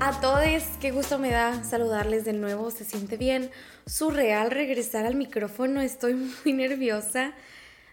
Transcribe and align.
a 0.00 0.18
todos. 0.18 0.62
Qué 0.80 0.92
gusto 0.92 1.18
me 1.18 1.30
da 1.30 1.62
saludarles 1.62 2.24
de 2.24 2.32
nuevo. 2.32 2.70
Se 2.70 2.84
siente 2.84 3.18
bien 3.18 3.50
surreal 3.86 4.50
regresar 4.50 5.04
al 5.04 5.14
micrófono. 5.14 5.82
Estoy 5.82 6.14
muy 6.44 6.54
nerviosa. 6.54 7.34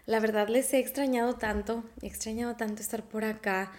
La 0.06 0.18
verdad 0.18 0.48
les 0.48 0.72
he 0.72 0.78
extrañado 0.78 1.34
tanto. 1.34 1.84
He 2.00 2.06
extrañado 2.06 2.56
tanto 2.56 2.80
estar 2.80 3.02
por 3.02 3.24
acá. 3.24 3.72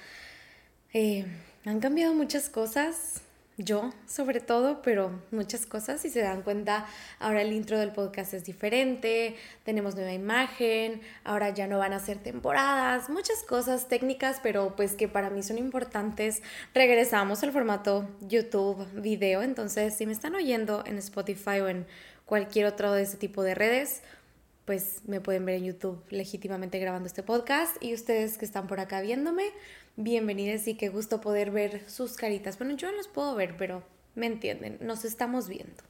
Eh, 0.93 1.25
han 1.65 1.79
cambiado 1.79 2.13
muchas 2.13 2.49
cosas 2.49 3.21
yo 3.59 3.91
sobre 4.07 4.39
todo, 4.39 4.81
pero 4.81 5.21
muchas 5.31 5.65
cosas, 5.65 6.01
si 6.01 6.09
se 6.09 6.21
dan 6.21 6.41
cuenta, 6.41 6.85
ahora 7.19 7.41
el 7.41 7.53
intro 7.53 7.77
del 7.77 7.91
podcast 7.91 8.33
es 8.33 8.45
diferente, 8.45 9.35
tenemos 9.63 9.95
nueva 9.95 10.13
imagen, 10.13 11.01
ahora 11.23 11.49
ya 11.49 11.67
no 11.67 11.77
van 11.77 11.93
a 11.93 11.99
ser 11.99 12.17
temporadas, 12.17 13.09
muchas 13.09 13.43
cosas 13.43 13.87
técnicas, 13.87 14.39
pero 14.41 14.75
pues 14.75 14.93
que 14.93 15.07
para 15.07 15.29
mí 15.29 15.43
son 15.43 15.57
importantes. 15.57 16.41
Regresamos 16.73 17.43
al 17.43 17.51
formato 17.51 18.09
YouTube, 18.21 18.85
video, 18.93 19.41
entonces 19.41 19.93
si 19.93 20.05
me 20.05 20.13
están 20.13 20.35
oyendo 20.35 20.83
en 20.85 20.97
Spotify 20.97 21.59
o 21.59 21.67
en 21.67 21.85
cualquier 22.25 22.65
otro 22.65 22.93
de 22.93 23.03
ese 23.03 23.17
tipo 23.17 23.43
de 23.43 23.55
redes, 23.55 24.01
pues 24.69 25.01
me 25.07 25.19
pueden 25.19 25.45
ver 25.45 25.55
en 25.55 25.65
YouTube 25.65 25.99
legítimamente 26.11 26.77
grabando 26.77 27.07
este 27.07 27.23
podcast 27.23 27.75
y 27.83 27.95
ustedes 27.95 28.37
que 28.37 28.45
están 28.45 28.67
por 28.67 28.79
acá 28.79 29.01
viéndome, 29.01 29.45
bienvenidos 30.01 30.65
y 30.69 30.75
qué 30.75 30.87
gusto 30.87 31.19
poder 31.19 31.51
ver 31.51 31.83
sus 31.89 32.15
caritas. 32.15 32.57
Bueno, 32.57 32.73
yo 32.77 32.89
no 32.89 32.95
los 32.95 33.09
puedo 33.09 33.35
ver, 33.35 33.57
pero 33.57 33.83
me 34.15 34.27
entienden, 34.27 34.77
nos 34.79 35.03
estamos 35.03 35.49
viendo. 35.49 35.83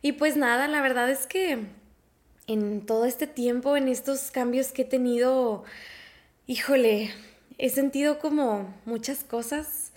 Y 0.00 0.12
pues 0.12 0.38
nada, 0.38 0.66
la 0.66 0.80
verdad 0.80 1.10
es 1.10 1.26
que 1.26 1.58
en 2.46 2.86
todo 2.86 3.04
este 3.04 3.26
tiempo, 3.26 3.76
en 3.76 3.88
estos 3.88 4.30
cambios 4.30 4.72
que 4.72 4.82
he 4.82 4.84
tenido, 4.86 5.64
híjole, 6.46 7.10
he 7.58 7.68
sentido 7.68 8.18
como 8.18 8.74
muchas 8.86 9.24
cosas 9.24 9.92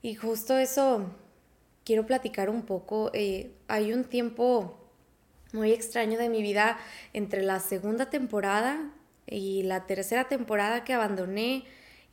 y 0.00 0.14
justo 0.14 0.56
eso 0.56 1.10
quiero 1.84 2.06
platicar 2.06 2.48
un 2.48 2.62
poco. 2.62 3.10
Eh, 3.14 3.50
hay 3.66 3.92
un 3.92 4.04
tiempo 4.04 4.78
muy 5.52 5.72
extraño 5.72 6.18
de 6.18 6.28
mi 6.28 6.40
vida 6.40 6.78
entre 7.12 7.42
la 7.42 7.58
segunda 7.58 8.10
temporada 8.10 8.92
y 9.26 9.64
la 9.64 9.86
tercera 9.86 10.28
temporada 10.28 10.84
que 10.84 10.92
abandoné 10.92 11.64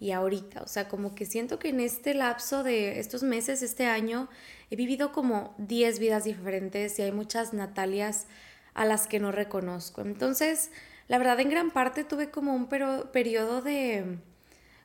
y 0.04 0.12
ahorita. 0.12 0.62
O 0.64 0.68
sea, 0.68 0.90
como 0.90 1.16
que 1.16 1.26
siento 1.26 1.60
que 1.60 1.70
en 1.70 1.80
este 1.80 2.14
lapso 2.14 2.62
de 2.62 3.00
estos 3.00 3.24
meses, 3.24 3.62
este 3.62 3.86
año, 3.86 4.28
he 4.70 4.76
vivido 4.76 5.14
como 5.14 5.56
10 5.60 5.98
vidas 6.00 6.26
diferentes 6.26 7.00
y 7.00 7.04
hay 7.04 7.14
muchas 7.14 7.54
Natalias 7.54 8.28
a 8.74 8.84
las 8.84 9.08
que 9.08 9.22
no 9.22 9.32
reconozco. 9.32 10.02
Entonces, 10.02 10.72
la 11.08 11.20
verdad, 11.20 11.40
en 11.40 11.50
gran 11.50 11.72
parte 11.72 12.04
tuve 12.04 12.32
como 12.32 12.54
un 12.54 12.68
periodo 12.68 13.62
de 13.62 14.18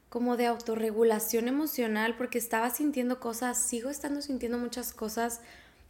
como 0.08 0.36
de 0.36 0.46
autorregulación 0.46 1.48
emocional 1.48 2.14
porque 2.16 2.39
estaba 2.39 2.70
sintiendo 2.70 3.19
cosas, 3.19 3.61
sigo 3.61 3.91
estando 3.91 4.22
sintiendo 4.22 4.56
muchas 4.56 4.94
cosas 4.94 5.41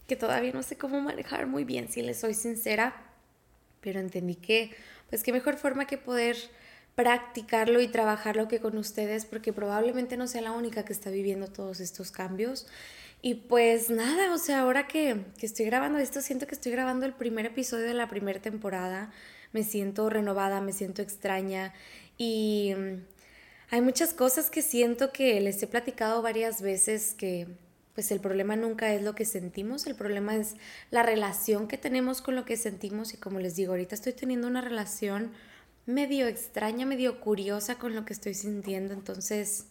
que 0.06 0.16
todavía 0.16 0.52
no 0.52 0.62
sé 0.62 0.78
cómo 0.78 1.02
manejar 1.02 1.46
muy 1.46 1.64
bien, 1.64 1.88
si 1.88 2.00
les 2.00 2.18
soy 2.18 2.32
sincera, 2.32 2.96
pero 3.82 4.00
entendí 4.00 4.36
que, 4.36 4.74
pues 5.10 5.22
qué 5.22 5.32
mejor 5.32 5.58
forma 5.58 5.86
que 5.86 5.98
poder 5.98 6.36
practicarlo 6.98 7.80
y 7.80 7.86
trabajarlo 7.86 8.48
que 8.48 8.58
con 8.58 8.76
ustedes, 8.76 9.24
porque 9.24 9.52
probablemente 9.52 10.16
no 10.16 10.26
sea 10.26 10.42
la 10.42 10.50
única 10.50 10.84
que 10.84 10.92
está 10.92 11.10
viviendo 11.10 11.46
todos 11.46 11.78
estos 11.78 12.10
cambios. 12.10 12.66
Y 13.22 13.34
pues 13.34 13.88
nada, 13.88 14.34
o 14.34 14.38
sea, 14.38 14.62
ahora 14.62 14.88
que, 14.88 15.20
que 15.38 15.46
estoy 15.46 15.66
grabando 15.66 16.00
esto, 16.00 16.20
siento 16.20 16.48
que 16.48 16.56
estoy 16.56 16.72
grabando 16.72 17.06
el 17.06 17.12
primer 17.12 17.46
episodio 17.46 17.84
de 17.84 17.94
la 17.94 18.08
primera 18.08 18.42
temporada. 18.42 19.12
Me 19.52 19.62
siento 19.62 20.10
renovada, 20.10 20.60
me 20.60 20.72
siento 20.72 21.00
extraña 21.00 21.72
y 22.16 22.74
mm, 22.76 23.04
hay 23.70 23.80
muchas 23.80 24.12
cosas 24.12 24.50
que 24.50 24.60
siento 24.60 25.12
que 25.12 25.40
les 25.40 25.62
he 25.62 25.68
platicado 25.68 26.20
varias 26.20 26.62
veces 26.62 27.14
que 27.14 27.46
pues 27.94 28.10
el 28.10 28.18
problema 28.18 28.56
nunca 28.56 28.92
es 28.92 29.02
lo 29.02 29.14
que 29.14 29.24
sentimos, 29.24 29.86
el 29.86 29.94
problema 29.94 30.34
es 30.34 30.56
la 30.90 31.04
relación 31.04 31.68
que 31.68 31.78
tenemos 31.78 32.22
con 32.22 32.34
lo 32.34 32.44
que 32.44 32.56
sentimos 32.56 33.14
y 33.14 33.18
como 33.18 33.38
les 33.38 33.54
digo, 33.54 33.72
ahorita 33.72 33.94
estoy 33.94 34.14
teniendo 34.14 34.48
una 34.48 34.60
relación 34.60 35.30
medio 35.88 36.28
extraña, 36.28 36.84
medio 36.84 37.18
curiosa 37.18 37.78
con 37.78 37.94
lo 37.94 38.04
que 38.04 38.12
estoy 38.12 38.34
sintiendo. 38.34 38.92
Entonces, 38.92 39.66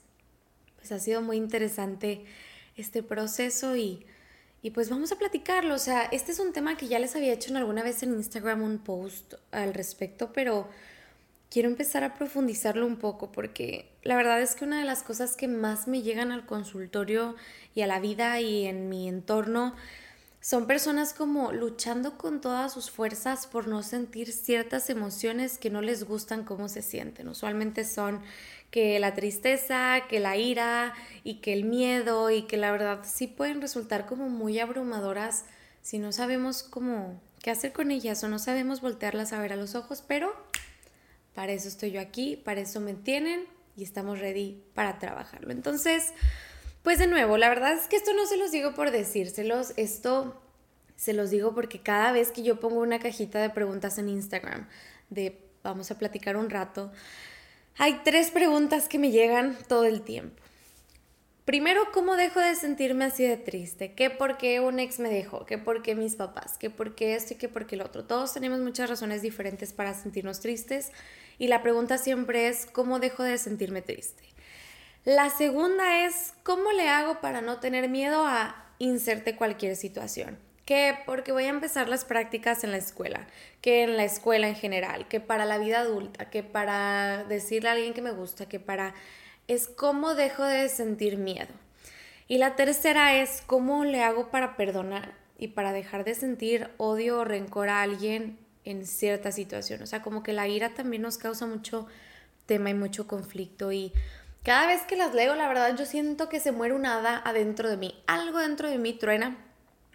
pues 0.76 0.92
ha 0.92 1.00
sido 1.00 1.22
muy 1.22 1.38
interesante 1.38 2.26
este 2.76 3.04
proceso 3.04 3.78
y, 3.78 4.06
y 4.64 4.72
pues 4.72 4.90
vamos 4.90 5.12
a 5.12 5.18
platicarlo. 5.18 5.76
O 5.76 5.80
sea, 5.80 6.04
este 6.06 6.32
es 6.32 6.40
un 6.40 6.54
tema 6.54 6.76
que 6.76 6.88
ya 6.88 6.98
les 6.98 7.16
había 7.16 7.34
hecho 7.34 7.52
en 7.52 7.58
alguna 7.58 7.84
vez 7.84 8.02
en 8.02 8.14
Instagram 8.14 8.64
un 8.64 8.80
post 8.80 9.36
al 9.52 9.76
respecto, 9.76 10.34
pero 10.34 10.68
quiero 11.52 11.70
empezar 11.70 12.04
a 12.04 12.16
profundizarlo 12.16 12.88
un 12.88 12.98
poco 12.98 13.32
porque 13.32 13.92
la 14.02 14.16
verdad 14.16 14.42
es 14.42 14.56
que 14.56 14.66
una 14.66 14.80
de 14.80 14.86
las 14.86 15.04
cosas 15.04 15.36
que 15.36 15.48
más 15.48 15.88
me 15.88 16.02
llegan 16.02 16.32
al 16.32 16.48
consultorio 16.48 17.36
y 17.76 17.82
a 17.82 17.88
la 17.88 18.00
vida 18.00 18.40
y 18.42 18.66
en 18.66 18.90
mi 18.90 19.08
entorno 19.08 19.76
son 20.40 20.68
personas 20.68 21.14
como 21.14 21.52
luchando 21.52 22.18
con 22.18 22.42
todas 22.42 22.74
sus 22.74 22.92
fuerzas 22.92 23.48
por 23.48 23.68
no 23.68 23.84
sentir 23.84 24.32
ciertas 24.32 24.90
emociones 24.90 25.58
que 25.58 25.70
no 25.70 25.82
les 25.82 26.04
gustan 26.04 26.44
cómo 26.44 26.70
se 26.70 26.82
sienten. 26.82 27.28
Usualmente 27.28 27.84
son 27.84 28.22
que 28.72 29.00
la 29.00 29.14
tristeza, 29.14 30.02
que 30.10 30.20
la 30.20 30.38
ira 30.38 30.94
y 31.24 31.36
que 31.36 31.54
el 31.54 31.66
miedo 31.66 32.30
y 32.30 32.44
que 32.44 32.58
la 32.58 32.72
verdad 32.72 33.00
sí 33.04 33.28
pueden 33.28 33.62
resultar 33.62 34.06
como 34.06 34.30
muy 34.30 34.60
abrumadoras 34.60 35.46
si 35.82 36.00
no 36.00 36.12
sabemos 36.12 36.64
cómo 36.64 37.20
qué 37.42 37.52
hacer 37.52 37.72
con 37.72 37.92
ellas 37.92 38.24
o 38.24 38.28
no 38.28 38.40
sabemos 38.40 38.82
voltearlas 38.82 39.34
a 39.34 39.40
ver 39.40 39.54
a 39.54 39.56
los 39.56 39.76
ojos, 39.76 40.04
pero 40.06 40.34
para 41.34 41.54
eso 41.54 41.68
estoy 41.68 41.92
yo 41.92 42.02
aquí, 42.02 42.36
para 42.36 42.62
eso 42.62 42.80
me 42.80 42.94
tienen 42.94 43.46
y 43.76 43.84
estamos 43.84 44.20
ready 44.20 44.62
para 44.74 45.00
trabajarlo. 45.00 45.52
Entonces, 45.52 46.14
pues 46.84 47.00
de 47.00 47.08
nuevo, 47.08 47.38
la 47.38 47.50
verdad 47.50 47.74
es 47.74 47.88
que 47.88 47.96
esto 47.96 48.14
no 48.14 48.26
se 48.26 48.38
los 48.38 48.52
digo 48.52 48.74
por 48.74 48.92
decírselos, 48.92 49.74
esto 49.78 50.42
se 50.96 51.14
los 51.14 51.30
digo 51.30 51.54
porque 51.54 51.82
cada 51.82 52.12
vez 52.12 52.32
que 52.32 52.44
yo 52.44 52.60
pongo 52.60 52.80
una 52.80 53.00
cajita 53.00 53.40
de 53.40 53.50
preguntas 53.50 53.98
en 53.98 54.10
Instagram 54.10 54.68
de 55.10 55.40
vamos 55.64 55.92
a 55.92 55.98
platicar 55.98 56.38
un 56.38 56.50
rato, 56.50 56.92
hay 57.78 58.02
tres 58.04 58.32
preguntas 58.32 58.88
que 58.88 59.00
me 59.00 59.12
llegan 59.12 59.58
todo 59.68 59.86
el 59.86 60.02
tiempo. 60.02 60.42
Primero, 61.46 61.94
¿cómo 61.94 62.18
dejo 62.18 62.42
de 62.42 62.56
sentirme 62.56 63.06
así 63.06 63.24
de 63.24 63.38
triste? 63.38 63.94
¿Qué 63.94 64.10
por 64.10 64.38
qué 64.38 64.60
un 64.60 64.80
ex 64.80 65.00
me 65.00 65.08
dejó? 65.08 65.46
¿Qué 65.46 65.58
por 65.58 65.82
qué 65.82 65.96
mis 65.96 66.16
papás? 66.16 66.58
¿Qué 66.58 66.70
por 66.70 66.94
qué 66.94 67.16
esto 67.16 67.36
y 67.36 67.38
qué 67.38 67.48
por 67.48 67.68
qué 67.68 67.76
el 67.76 67.84
otro? 67.84 68.04
Todos 68.04 68.34
tenemos 68.34 68.60
muchas 68.60 68.90
razones 68.90 69.22
diferentes 69.22 69.72
para 69.72 69.94
sentirnos 69.94 70.42
tristes 70.42 70.92
y 71.38 71.48
la 71.48 71.62
pregunta 71.62 71.98
siempre 71.98 72.50
es 72.50 72.66
¿cómo 72.66 73.00
dejo 73.00 73.24
de 73.24 73.38
sentirme 73.38 73.82
triste? 73.82 74.24
La 75.08 75.30
segunda 75.30 76.06
es, 76.06 76.34
¿cómo 76.44 76.74
le 76.74 76.90
hago 76.90 77.22
para 77.22 77.40
no 77.40 77.62
tener 77.62 77.88
miedo 77.88 78.28
a 78.28 78.66
inserte 78.78 79.38
cualquier 79.38 79.78
situación? 79.78 80.38
Que 80.66 80.98
porque 81.06 81.32
voy 81.32 81.46
a 81.46 81.50
empezar 81.50 81.88
las 81.88 82.04
prácticas 82.04 82.66
en 82.66 82.72
la 82.72 82.78
escuela, 82.78 83.26
que 83.62 83.84
en 83.84 83.96
la 83.96 84.04
escuela 84.04 84.50
en 84.50 84.56
general, 84.56 85.08
que 85.08 85.22
para 85.22 85.46
la 85.46 85.60
vida 85.60 85.80
adulta, 85.80 86.30
que 86.30 86.44
para 86.44 87.24
decirle 87.24 87.70
a 87.70 87.72
alguien 87.72 87.94
que 87.94 88.02
me 88.02 88.12
gusta, 88.12 88.50
que 88.50 88.60
para... 88.60 88.96
Es 89.48 89.70
cómo 89.70 90.14
dejo 90.14 90.44
de 90.44 90.68
sentir 90.68 91.16
miedo. 91.16 91.54
Y 92.28 92.38
la 92.38 92.58
tercera 92.58 93.16
es 93.16 93.42
cómo 93.48 93.86
le 93.86 94.04
hago 94.04 94.30
para 94.30 94.58
perdonar 94.58 95.14
y 95.38 95.48
para 95.48 95.72
dejar 95.72 96.04
de 96.04 96.16
sentir 96.16 96.70
odio 96.76 97.20
o 97.20 97.24
rencor 97.24 97.70
a 97.70 97.82
alguien 97.82 98.38
en 98.66 98.86
cierta 98.86 99.32
situación. 99.32 99.82
O 99.84 99.86
sea, 99.86 100.02
como 100.02 100.22
que 100.22 100.34
la 100.34 100.50
ira 100.50 100.74
también 100.74 101.04
nos 101.04 101.18
causa 101.18 101.46
mucho 101.46 101.88
tema 102.46 102.72
y 102.72 102.74
mucho 102.74 103.08
conflicto 103.08 103.72
y 103.72 103.94
cada 104.44 104.68
vez 104.68 104.82
que 104.84 104.96
las 104.96 105.14
leo, 105.14 105.36
la 105.36 105.48
verdad, 105.48 105.76
yo 105.78 105.86
siento 105.86 106.30
que 106.30 106.40
se 106.40 106.52
muere 106.52 106.74
un 106.74 106.86
hada 106.86 107.22
adentro 107.26 107.70
de 107.70 107.78
mí. 107.78 108.02
Algo 108.08 108.40
dentro 108.40 108.70
de 108.70 108.78
mí 108.78 108.94
truena, 108.94 109.38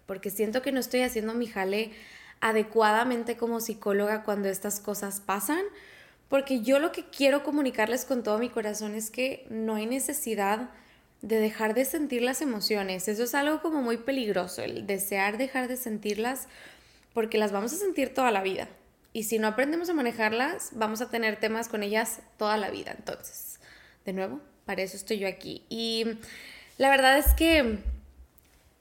porque 0.06 0.30
siento 0.30 0.62
que 0.62 0.72
no 0.72 0.80
estoy 0.80 1.00
haciendo 1.02 1.34
mi 1.34 1.46
jale 1.46 1.92
adecuadamente 2.40 3.36
como 3.36 3.60
psicóloga 3.60 4.24
cuando 4.24 4.48
estas 4.48 4.80
cosas 4.80 5.20
pasan. 5.20 5.62
Porque 6.28 6.62
yo 6.62 6.78
lo 6.78 6.92
que 6.92 7.04
quiero 7.04 7.42
comunicarles 7.42 8.04
con 8.04 8.22
todo 8.22 8.38
mi 8.38 8.48
corazón 8.48 8.94
es 8.94 9.10
que 9.10 9.46
no 9.50 9.74
hay 9.74 9.86
necesidad 9.86 10.70
de 11.22 11.38
dejar 11.38 11.74
de 11.74 11.84
sentir 11.84 12.22
las 12.22 12.42
emociones. 12.42 13.06
Eso 13.08 13.22
es 13.22 13.34
algo 13.34 13.62
como 13.62 13.80
muy 13.80 13.96
peligroso, 13.96 14.62
el 14.62 14.86
desear 14.86 15.38
dejar 15.38 15.68
de 15.68 15.76
sentirlas, 15.76 16.48
porque 17.14 17.38
las 17.38 17.52
vamos 17.52 17.72
a 17.72 17.76
sentir 17.76 18.12
toda 18.12 18.30
la 18.30 18.42
vida. 18.42 18.68
Y 19.12 19.24
si 19.24 19.38
no 19.38 19.46
aprendemos 19.46 19.88
a 19.88 19.94
manejarlas, 19.94 20.70
vamos 20.72 21.00
a 21.00 21.10
tener 21.10 21.36
temas 21.36 21.68
con 21.68 21.82
ellas 21.82 22.20
toda 22.38 22.56
la 22.56 22.70
vida. 22.70 22.94
Entonces, 22.96 23.51
de 24.04 24.12
nuevo, 24.12 24.40
para 24.64 24.82
eso 24.82 24.96
estoy 24.96 25.19
yo 25.19 25.28
aquí. 25.28 25.64
Y 25.69 26.04
la 26.78 26.90
verdad 26.90 27.19
es 27.19 27.34
que 27.34 27.78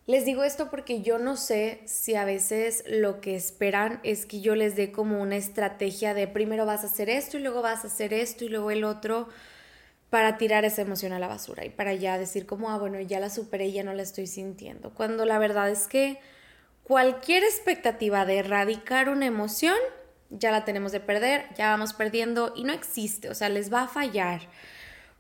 les 0.08 0.26
digo 0.26 0.44
esto 0.44 0.70
porque 0.70 1.02
yo 1.02 1.20
no 1.20 1.38
sé 1.38 1.82
si 1.86 2.16
a 2.16 2.26
veces 2.26 2.84
lo 2.88 3.22
que 3.22 3.36
esperan 3.36 4.00
es 4.04 4.26
que 4.26 4.42
yo 4.42 4.56
les 4.56 4.76
dé 4.76 4.92
como 4.92 5.22
una 5.22 5.38
estrategia 5.38 6.14
de 6.14 6.28
primero 6.28 6.66
vas 6.66 6.84
a 6.84 6.88
hacer 6.88 7.10
esto 7.10 7.38
y 7.38 7.42
luego 7.42 7.62
vas 7.62 7.84
a 7.84 7.88
hacer 7.88 8.14
esto 8.14 8.44
y 8.44 8.50
luego 8.50 8.72
el 8.72 8.84
otro 8.84 9.30
para 10.10 10.38
tirar 10.38 10.66
esa 10.66 10.82
emoción 10.82 11.14
a 11.14 11.20
la 11.20 11.30
basura 11.30 11.64
y 11.64 11.70
para 11.70 11.94
ya 11.94 12.18
decir 12.18 12.46
como, 12.46 12.70
ah, 12.70 12.78
bueno, 12.78 13.00
ya 13.00 13.22
la 13.22 13.30
superé 13.30 13.72
ya 13.72 13.84
no 13.84 13.94
la 13.94 14.02
estoy 14.02 14.28
sintiendo. 14.28 14.94
Cuando 14.94 15.24
la 15.24 15.40
verdad 15.40 15.70
es 15.70 15.88
que 15.88 16.20
cualquier 16.84 17.44
expectativa 17.44 18.26
de 18.26 18.40
erradicar 18.40 19.08
una 19.08 19.26
emoción, 19.28 19.78
ya 20.30 20.52
la 20.52 20.66
tenemos 20.66 20.92
de 20.92 21.00
perder, 21.00 21.46
ya 21.56 21.70
vamos 21.70 21.94
perdiendo 21.94 22.52
y 22.56 22.66
no 22.66 22.74
existe, 22.74 23.30
o 23.30 23.34
sea, 23.34 23.48
les 23.48 23.72
va 23.72 23.84
a 23.84 23.88
fallar. 23.88 24.42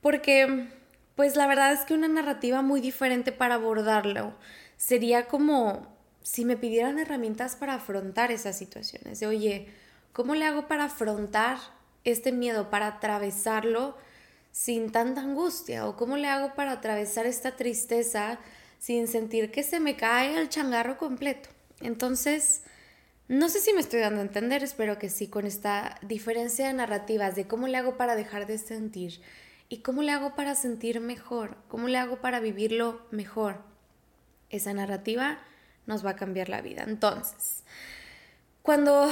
Porque, 0.01 0.68
pues 1.15 1.36
la 1.36 1.48
verdad 1.48 1.71
es 1.74 1.81
que 1.81 1.94
una 1.94 2.07
narrativa 2.07 2.62
muy 2.62 2.81
diferente 2.81 3.31
para 3.31 3.56
abordarlo 3.56 4.33
sería 4.77 5.27
como 5.27 5.88
si 6.24 6.45
me 6.45 6.57
pidieran 6.57 7.00
herramientas 7.00 7.56
para 7.56 7.75
afrontar 7.75 8.31
esas 8.31 8.57
situaciones. 8.57 9.19
De, 9.19 9.27
oye, 9.27 9.68
¿cómo 10.13 10.36
le 10.36 10.45
hago 10.45 10.68
para 10.68 10.86
afrontar 10.86 11.57
este 12.03 12.31
miedo, 12.31 12.69
para 12.69 12.88
atravesarlo 12.88 13.95
sin 14.51 14.92
tanta 14.92 15.21
angustia? 15.21 15.88
¿O 15.88 15.95
cómo 15.95 16.18
le 16.18 16.27
hago 16.27 16.56
para 16.56 16.74
atravesar 16.74 17.25
esta 17.25 17.56
tristeza 17.56 18.39
sin 18.80 19.07
sentir 19.07 19.51
que 19.51 19.63
se 19.63 19.80
me 19.80 19.95
cae 19.95 20.38
el 20.38 20.50
changarro 20.50 20.98
completo? 20.98 21.50
Entonces, 21.81 22.62
no 23.27 23.50
sé 23.50 23.59
si 23.59 23.74
me 23.74 23.81
estoy 23.81 24.01
dando 24.01 24.19
a 24.19 24.24
entender, 24.24 24.63
espero 24.63 25.00
que 25.00 25.09
sí, 25.09 25.27
con 25.27 25.45
esta 25.45 25.98
diferencia 26.01 26.68
de 26.68 26.74
narrativas 26.74 27.36
de 27.36 27.48
cómo 27.48 27.68
le 27.68 27.77
hago 27.77 27.98
para 27.98 28.15
dejar 28.15 28.45
de 28.45 28.57
sentir 28.57 29.21
y 29.71 29.77
cómo 29.77 30.01
le 30.01 30.12
hago 30.12 30.35
para 30.35 30.53
sentir 30.53 31.00
mejor, 31.00 31.56
cómo 31.69 31.88
le 31.88 31.97
hago 31.97 32.18
para 32.18 32.41
vivirlo 32.41 33.01
mejor. 33.09 33.62
Esa 34.50 34.73
narrativa 34.73 35.39
nos 35.85 36.06
va 36.06 36.09
a 36.09 36.15
cambiar 36.18 36.50
la 36.50 36.62
vida. 36.62 36.83
Entonces, 36.85 37.63
cuando 38.63 39.09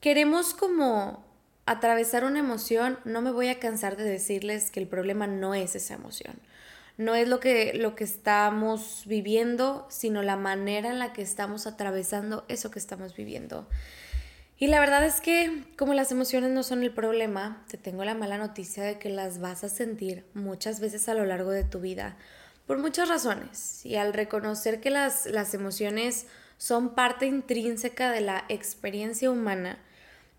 queremos 0.00 0.52
como 0.52 1.24
atravesar 1.64 2.24
una 2.24 2.40
emoción, 2.40 2.98
no 3.06 3.22
me 3.22 3.30
voy 3.30 3.48
a 3.48 3.58
cansar 3.58 3.96
de 3.96 4.04
decirles 4.04 4.70
que 4.70 4.80
el 4.80 4.86
problema 4.86 5.26
no 5.26 5.54
es 5.54 5.74
esa 5.74 5.94
emoción. 5.94 6.34
No 6.98 7.14
es 7.14 7.26
lo 7.26 7.40
que, 7.40 7.72
lo 7.72 7.94
que 7.94 8.04
estamos 8.04 9.04
viviendo, 9.06 9.86
sino 9.88 10.22
la 10.22 10.36
manera 10.36 10.90
en 10.90 10.98
la 10.98 11.14
que 11.14 11.22
estamos 11.22 11.66
atravesando 11.66 12.44
eso 12.48 12.70
que 12.70 12.78
estamos 12.78 13.16
viviendo. 13.16 13.66
Y 14.62 14.66
la 14.66 14.78
verdad 14.78 15.02
es 15.06 15.22
que 15.22 15.64
como 15.78 15.94
las 15.94 16.12
emociones 16.12 16.50
no 16.50 16.62
son 16.62 16.82
el 16.82 16.92
problema, 16.92 17.64
te 17.70 17.78
tengo 17.78 18.04
la 18.04 18.14
mala 18.14 18.36
noticia 18.36 18.84
de 18.84 18.98
que 18.98 19.08
las 19.08 19.40
vas 19.40 19.64
a 19.64 19.70
sentir 19.70 20.26
muchas 20.34 20.80
veces 20.80 21.08
a 21.08 21.14
lo 21.14 21.24
largo 21.24 21.50
de 21.50 21.64
tu 21.64 21.80
vida 21.80 22.18
por 22.66 22.76
muchas 22.76 23.08
razones. 23.08 23.86
Y 23.86 23.96
al 23.96 24.12
reconocer 24.12 24.82
que 24.82 24.90
las, 24.90 25.24
las 25.24 25.54
emociones 25.54 26.26
son 26.58 26.94
parte 26.94 27.24
intrínseca 27.24 28.12
de 28.12 28.20
la 28.20 28.44
experiencia 28.50 29.30
humana, 29.30 29.78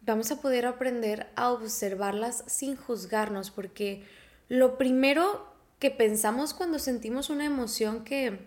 vamos 0.02 0.30
a 0.30 0.40
poder 0.40 0.68
aprender 0.68 1.32
a 1.36 1.52
observarlas 1.52 2.44
sin 2.46 2.76
juzgarnos, 2.76 3.50
porque 3.50 4.06
lo 4.50 4.78
primero 4.78 5.52
que 5.80 5.90
pensamos 5.90 6.54
cuando 6.54 6.78
sentimos 6.78 7.32
una 7.32 7.46
emoción 7.46 8.04
que, 8.04 8.38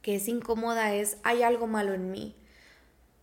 que 0.00 0.14
es 0.14 0.28
incómoda 0.28 0.94
es, 0.94 1.18
hay 1.24 1.42
algo 1.42 1.66
malo 1.66 1.92
en 1.92 2.10
mí. 2.10 2.34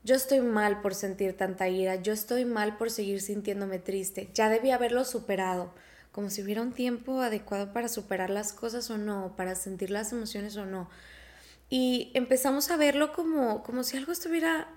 Yo 0.04 0.16
estoy 0.16 0.42
mal 0.42 0.82
por 0.82 0.96
sentir 0.96 1.38
tanta 1.38 1.70
ira, 1.70 1.96
yo 1.96 2.12
estoy 2.12 2.46
mal 2.46 2.78
por 2.78 2.90
seguir 2.90 3.22
sintiéndome 3.22 3.78
triste, 3.78 4.30
ya 4.34 4.50
debí 4.50 4.72
haberlo 4.72 5.06
superado 5.06 5.74
como 6.12 6.30
si 6.30 6.42
hubiera 6.42 6.62
un 6.62 6.74
tiempo 6.74 7.22
adecuado 7.22 7.72
para 7.72 7.88
superar 7.88 8.30
las 8.30 8.52
cosas 8.52 8.90
o 8.90 8.98
no, 8.98 9.34
para 9.38 9.56
sentir 9.56 9.92
las 9.92 10.12
emociones 10.12 10.58
o 10.58 10.66
no. 10.66 10.90
Y 11.70 12.12
empezamos 12.14 12.70
a 12.70 12.78
verlo 12.78 13.14
como, 13.14 13.64
como 13.64 13.84
si 13.84 13.96
algo 13.96 14.12
estuviera 14.12 14.68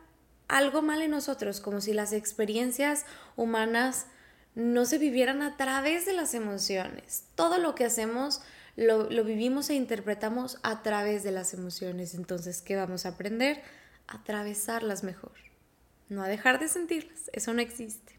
algo 0.46 0.82
mal 0.82 1.02
en 1.02 1.10
nosotros, 1.10 1.60
como 1.60 1.80
si 1.80 1.92
las 1.92 2.12
experiencias 2.12 3.04
humanas 3.34 4.06
no 4.54 4.84
se 4.84 4.98
vivieran 4.98 5.42
a 5.42 5.56
través 5.56 6.06
de 6.06 6.12
las 6.12 6.34
emociones. 6.34 7.24
Todo 7.34 7.58
lo 7.58 7.74
que 7.74 7.84
hacemos 7.84 8.42
lo, 8.76 9.10
lo 9.10 9.24
vivimos 9.24 9.70
e 9.70 9.74
interpretamos 9.74 10.58
a 10.62 10.82
través 10.82 11.24
de 11.24 11.32
las 11.32 11.52
emociones. 11.52 12.14
Entonces, 12.14 12.62
¿qué 12.62 12.76
vamos 12.76 13.06
a 13.06 13.10
aprender? 13.10 13.60
Atravesarlas 14.06 15.02
mejor, 15.02 15.32
no 16.08 16.22
a 16.22 16.28
dejar 16.28 16.58
de 16.58 16.68
sentirlas. 16.68 17.30
Eso 17.32 17.52
no 17.52 17.60
existe. 17.60 18.14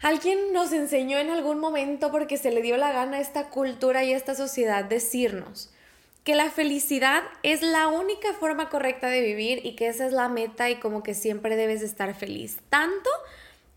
Alguien 0.00 0.52
nos 0.52 0.72
enseñó 0.72 1.18
en 1.18 1.30
algún 1.30 1.58
momento 1.58 2.10
porque 2.10 2.36
se 2.36 2.50
le 2.50 2.60
dio 2.60 2.76
la 2.76 2.92
gana 2.92 3.16
a 3.16 3.20
esta 3.20 3.48
cultura 3.48 4.04
y 4.04 4.12
a 4.12 4.16
esta 4.16 4.34
sociedad 4.34 4.84
decirnos 4.84 5.70
que 6.24 6.34
la 6.34 6.50
felicidad 6.50 7.22
es 7.42 7.62
la 7.62 7.88
única 7.88 8.32
forma 8.32 8.70
correcta 8.70 9.08
de 9.08 9.20
vivir 9.20 9.64
y 9.64 9.76
que 9.76 9.88
esa 9.88 10.06
es 10.06 10.12
la 10.12 10.28
meta 10.28 10.70
y 10.70 10.76
como 10.76 11.02
que 11.02 11.14
siempre 11.14 11.56
debes 11.56 11.82
estar 11.82 12.14
feliz. 12.14 12.58
Tanto 12.70 13.10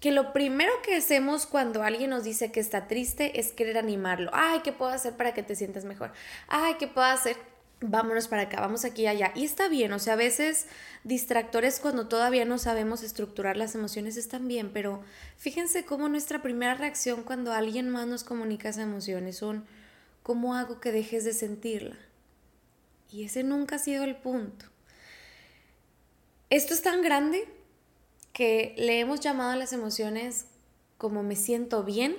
que 0.02 0.12
lo 0.12 0.32
primero 0.32 0.72
que 0.82 0.96
hacemos 0.96 1.46
cuando 1.46 1.84
alguien 1.84 2.10
nos 2.10 2.24
dice 2.24 2.52
que 2.52 2.60
está 2.60 2.88
triste 2.88 3.40
es 3.40 3.52
querer 3.52 3.78
animarlo. 3.78 4.30
Ay, 4.34 4.62
¿qué 4.64 4.72
puedo 4.72 4.92
hacer 4.92 5.18
para 5.18 5.34
que 5.34 5.44
te 5.44 5.56
sientas 5.56 5.84
mejor? 5.84 6.14
Ay, 6.48 6.76
¿qué 6.80 6.88
puedo 6.88 7.08
hacer? 7.08 7.36
Vámonos 7.80 8.28
para 8.28 8.44
acá, 8.44 8.60
vamos 8.60 8.86
aquí 8.86 9.04
y 9.04 9.08
allá. 9.08 9.32
Y 9.36 9.46
está 9.46 9.70
bien, 9.70 9.92
o 9.92 10.00
sea, 10.00 10.14
a 10.14 10.18
veces 10.18 10.68
distractores 11.04 11.80
cuando 11.80 12.08
todavía 12.08 12.46
no 12.46 12.58
sabemos 12.58 13.04
estructurar 13.04 13.58
las 13.58 13.76
emociones 13.76 14.18
están 14.18 14.48
bien, 14.48 14.72
pero 14.74 15.02
fíjense 15.38 15.86
cómo 15.86 16.10
nuestra 16.10 16.42
primera 16.42 16.76
reacción 16.76 17.24
cuando 17.24 17.52
alguien 17.54 17.90
más 17.90 18.08
nos 18.08 18.24
comunica 18.24 18.70
esa 18.70 18.82
emoción 18.82 19.28
es 19.28 19.42
un 19.42 19.66
¿cómo 20.24 20.56
hago 20.56 20.80
que 20.80 20.92
dejes 20.92 21.24
de 21.24 21.34
sentirla? 21.34 21.98
Y 23.10 23.24
ese 23.24 23.44
nunca 23.44 23.78
ha 23.78 23.80
sido 23.80 24.04
el 24.04 24.16
punto. 24.16 24.66
Esto 26.50 26.74
es 26.74 26.82
tan 26.82 27.02
grande 27.02 27.48
que 28.34 28.76
le 28.78 29.00
hemos 29.00 29.20
llamado 29.20 29.52
a 29.52 29.56
las 29.56 29.74
emociones 29.74 30.46
como 30.98 31.24
me 31.24 31.36
siento 31.36 31.84
bien 31.84 32.18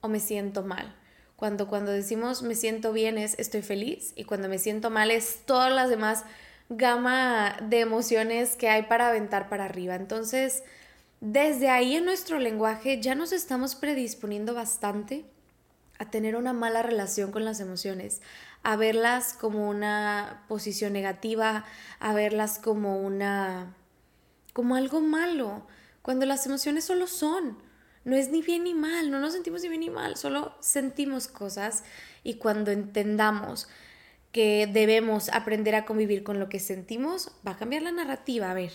o 0.00 0.08
me 0.08 0.20
siento 0.20 0.62
mal. 0.62 0.96
Cuando, 1.44 1.68
cuando 1.68 1.92
decimos 1.92 2.42
me 2.42 2.54
siento 2.54 2.94
bien 2.94 3.18
es 3.18 3.38
estoy 3.38 3.60
feliz 3.60 4.14
y 4.16 4.24
cuando 4.24 4.48
me 4.48 4.58
siento 4.58 4.88
mal 4.88 5.10
es 5.10 5.40
todas 5.44 5.70
las 5.70 5.90
demás 5.90 6.24
gama 6.70 7.58
de 7.60 7.80
emociones 7.80 8.56
que 8.56 8.70
hay 8.70 8.84
para 8.84 9.08
aventar 9.08 9.50
para 9.50 9.66
arriba. 9.66 9.94
Entonces, 9.94 10.62
desde 11.20 11.68
ahí 11.68 11.96
en 11.96 12.06
nuestro 12.06 12.38
lenguaje 12.38 12.98
ya 12.98 13.14
nos 13.14 13.32
estamos 13.32 13.74
predisponiendo 13.74 14.54
bastante 14.54 15.26
a 15.98 16.08
tener 16.10 16.34
una 16.34 16.54
mala 16.54 16.80
relación 16.80 17.30
con 17.30 17.44
las 17.44 17.60
emociones, 17.60 18.22
a 18.62 18.76
verlas 18.76 19.34
como 19.34 19.68
una 19.68 20.46
posición 20.48 20.94
negativa, 20.94 21.66
a 22.00 22.14
verlas 22.14 22.58
como 22.58 23.02
una 23.02 23.74
como 24.54 24.76
algo 24.76 25.02
malo, 25.02 25.66
cuando 26.00 26.24
las 26.24 26.46
emociones 26.46 26.86
solo 26.86 27.06
son 27.06 27.58
no 28.04 28.16
es 28.16 28.30
ni 28.30 28.42
bien 28.42 28.64
ni 28.64 28.74
mal, 28.74 29.10
no 29.10 29.20
nos 29.20 29.32
sentimos 29.32 29.62
ni 29.62 29.68
bien 29.68 29.80
ni 29.80 29.90
mal, 29.90 30.16
solo 30.16 30.54
sentimos 30.60 31.28
cosas 31.28 31.84
y 32.22 32.34
cuando 32.34 32.70
entendamos 32.70 33.68
que 34.32 34.68
debemos 34.70 35.28
aprender 35.28 35.74
a 35.74 35.84
convivir 35.84 36.24
con 36.24 36.40
lo 36.40 36.48
que 36.48 36.58
sentimos, 36.58 37.30
va 37.46 37.52
a 37.52 37.56
cambiar 37.56 37.82
la 37.82 37.92
narrativa. 37.92 38.50
A 38.50 38.54
ver, 38.54 38.72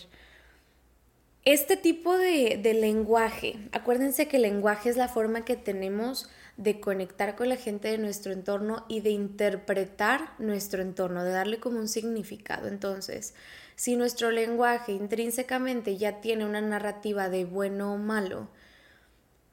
este 1.43 1.77
tipo 1.77 2.17
de, 2.17 2.61
lenguaje, 2.79 3.57
acuérdense 3.71 4.27
que 4.27 4.37
el 4.37 4.43
lenguaje 4.43 4.89
es 4.89 4.97
la 4.97 5.07
forma 5.07 5.45
que 5.45 5.55
tenemos 5.55 6.29
de 6.57 6.79
conectar 6.79 7.35
con 7.35 7.49
la 7.49 7.55
gente 7.55 7.87
de 7.87 7.97
nuestro 7.97 8.33
entorno 8.33 8.85
y 8.87 9.01
de 9.01 9.11
interpretar 9.11 10.33
nuestro 10.37 10.81
entorno, 10.81 11.23
de 11.23 11.31
darle 11.31 11.59
como 11.59 11.79
un 11.79 11.87
significado. 11.87 12.67
Entonces, 12.67 13.33
si 13.75 13.95
nuestro 13.95 14.31
lenguaje 14.31 14.91
intrínsecamente 14.91 15.97
ya 15.97 16.21
tiene 16.21 16.45
una 16.45 16.61
narrativa 16.61 17.29
de 17.29 17.45
bueno 17.45 17.93
o 17.93 17.97
malo, 17.97 18.49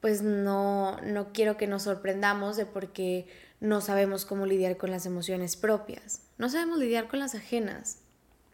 pues 0.01 0.21
no, 0.21 0.99
no 1.01 1.33
quiero 1.33 1.57
que 1.57 1.67
nos 1.67 1.83
sorprendamos 1.83 2.57
de 2.57 2.65
porque 2.65 3.27
no 3.59 3.81
sabemos 3.81 4.25
cómo 4.25 4.45
lidiar 4.45 4.77
con 4.77 4.91
las 4.91 5.05
emociones 5.05 5.55
propias. 5.55 6.21
No 6.37 6.49
sabemos 6.49 6.77
lidiar 6.77 7.07
con 7.07 7.19
las 7.19 7.33
ajenas, 7.33 7.99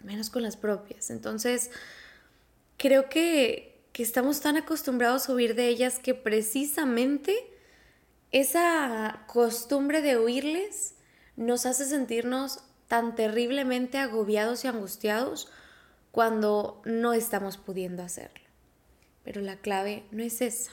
menos 0.01 0.29
con 0.29 0.43
las 0.43 0.55
propias. 0.55 1.09
Entonces, 1.09 1.71
creo 2.77 3.09
que, 3.09 3.81
que 3.91 4.03
estamos 4.03 4.41
tan 4.41 4.55
acostumbrados 4.57 5.27
a 5.27 5.33
huir 5.33 5.55
de 5.55 5.67
ellas 5.67 6.00
que 6.00 6.13
precisamente 6.13 7.35
esa 8.31 9.25
costumbre 9.27 10.01
de 10.01 10.17
huirles 10.17 10.95
nos 11.35 11.65
hace 11.65 11.85
sentirnos 11.85 12.59
tan 12.88 13.15
terriblemente 13.15 13.97
agobiados 13.97 14.63
y 14.63 14.67
angustiados 14.67 15.50
cuando 16.12 16.81
no 16.85 17.13
estamos 17.13 17.57
pudiendo 17.57 18.03
hacerlo. 18.03 18.45
Pero 19.23 19.41
la 19.41 19.57
clave 19.57 20.05
no 20.12 20.23
es 20.23 20.41
esa. 20.41 20.71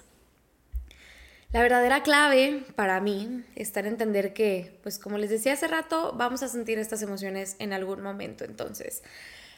La 1.52 1.62
verdadera 1.62 2.04
clave 2.04 2.64
para 2.76 3.00
mí 3.00 3.44
está 3.56 3.80
en 3.80 3.86
entender 3.86 4.32
que, 4.32 4.78
pues 4.84 5.00
como 5.00 5.18
les 5.18 5.30
decía 5.30 5.54
hace 5.54 5.66
rato, 5.66 6.14
vamos 6.16 6.44
a 6.44 6.48
sentir 6.48 6.78
estas 6.78 7.02
emociones 7.02 7.56
en 7.58 7.72
algún 7.72 8.02
momento. 8.02 8.44
Entonces, 8.44 9.02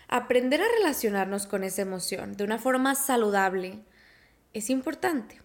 aprender 0.08 0.62
a 0.62 0.72
relacionarnos 0.78 1.46
con 1.46 1.64
esa 1.64 1.82
emoción 1.82 2.34
de 2.34 2.44
una 2.44 2.58
forma 2.58 2.94
saludable 2.94 3.80
es 4.54 4.70
importante. 4.70 5.42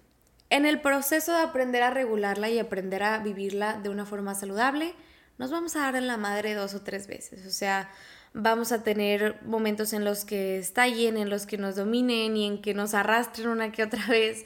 En 0.50 0.66
el 0.66 0.80
proceso 0.80 1.34
de 1.34 1.42
aprender 1.42 1.84
a 1.84 1.90
regularla 1.90 2.50
y 2.50 2.60
aprender 2.60 3.04
a 3.04 3.20
vivirla 3.20 3.74
de 3.74 3.90
una 3.90 4.06
forma 4.06 4.34
saludable, 4.34 4.94
nos 5.38 5.52
vamos 5.52 5.76
a 5.76 5.82
dar 5.82 5.98
en 5.98 6.08
la 6.08 6.16
madre 6.16 6.54
dos 6.54 6.74
o 6.74 6.82
tres 6.82 7.08
veces. 7.08 7.46
O 7.46 7.52
sea, 7.52 7.92
vamos 8.34 8.72
a 8.72 8.84
tener 8.84 9.42
momentos 9.44 9.92
en 9.92 10.06
los 10.06 10.24
que 10.24 10.60
estallen, 10.60 11.18
en 11.18 11.30
los 11.30 11.46
que 11.46 11.58
nos 11.58 11.76
dominen 11.76 12.38
y 12.38 12.48
en 12.48 12.62
que 12.62 12.74
nos 12.74 12.94
arrastren 12.94 13.50
una 13.50 13.74
que 13.74 13.84
otra 13.84 14.06
vez 14.08 14.46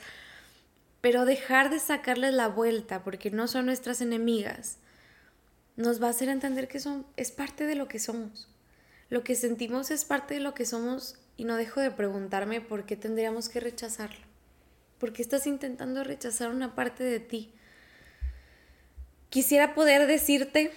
pero 1.02 1.26
dejar 1.26 1.70
de 1.70 1.80
sacarles 1.80 2.34
la 2.34 2.48
vuelta 2.48 3.04
porque 3.04 3.32
no 3.32 3.48
son 3.48 3.66
nuestras 3.66 4.02
enemigas 4.02 4.78
nos 5.76 6.02
va 6.02 6.08
a 6.08 6.12
hacer 6.12 6.30
entender 6.30 6.68
que 6.68 6.80
son, 6.80 7.06
es 7.18 7.32
parte 7.32 7.66
de 7.66 7.76
lo 7.76 7.88
que 7.88 7.98
somos. 7.98 8.50
Lo 9.10 9.24
que 9.24 9.36
sentimos 9.36 9.90
es 9.90 10.06
parte 10.06 10.36
de 10.36 10.40
lo 10.40 10.54
que 10.54 10.66
somos 10.66 11.16
y 11.38 11.46
no 11.46 11.56
dejo 11.56 11.80
de 11.80 11.92
preguntarme 11.92 12.62
por 12.62 12.86
qué 12.86 12.96
tendríamos 12.96 13.50
que 13.50 13.60
rechazarlo. 13.60 14.26
¿Por 15.00 15.12
qué 15.14 15.22
estás 15.22 15.48
intentando 15.48 16.04
rechazar 16.04 16.50
una 16.50 16.76
parte 16.76 17.04
de 17.04 17.20
ti? 17.20 17.54
quisiera 19.32 19.74
poder 19.74 20.06
decirte 20.06 20.72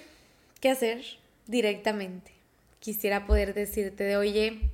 qué 0.60 0.70
hacer 0.70 1.04
directamente. 1.46 2.32
Quisiera 2.78 3.26
poder 3.26 3.52
decirte 3.52 4.04
de, 4.04 4.16
oye, 4.16 4.70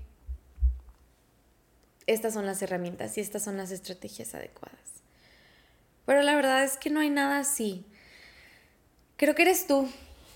estas 2.06 2.34
son 2.34 2.46
las 2.46 2.62
herramientas 2.62 3.16
y 3.18 3.20
estas 3.20 3.42
son 3.42 3.56
las 3.56 3.72
estrategias 3.72 4.34
adecuadas. 4.34 4.99
Pero 6.10 6.22
la 6.22 6.34
verdad 6.34 6.64
es 6.64 6.76
que 6.76 6.90
no 6.90 6.98
hay 6.98 7.08
nada 7.08 7.38
así. 7.38 7.84
Creo 9.16 9.36
que 9.36 9.42
eres 9.42 9.68
tú 9.68 9.88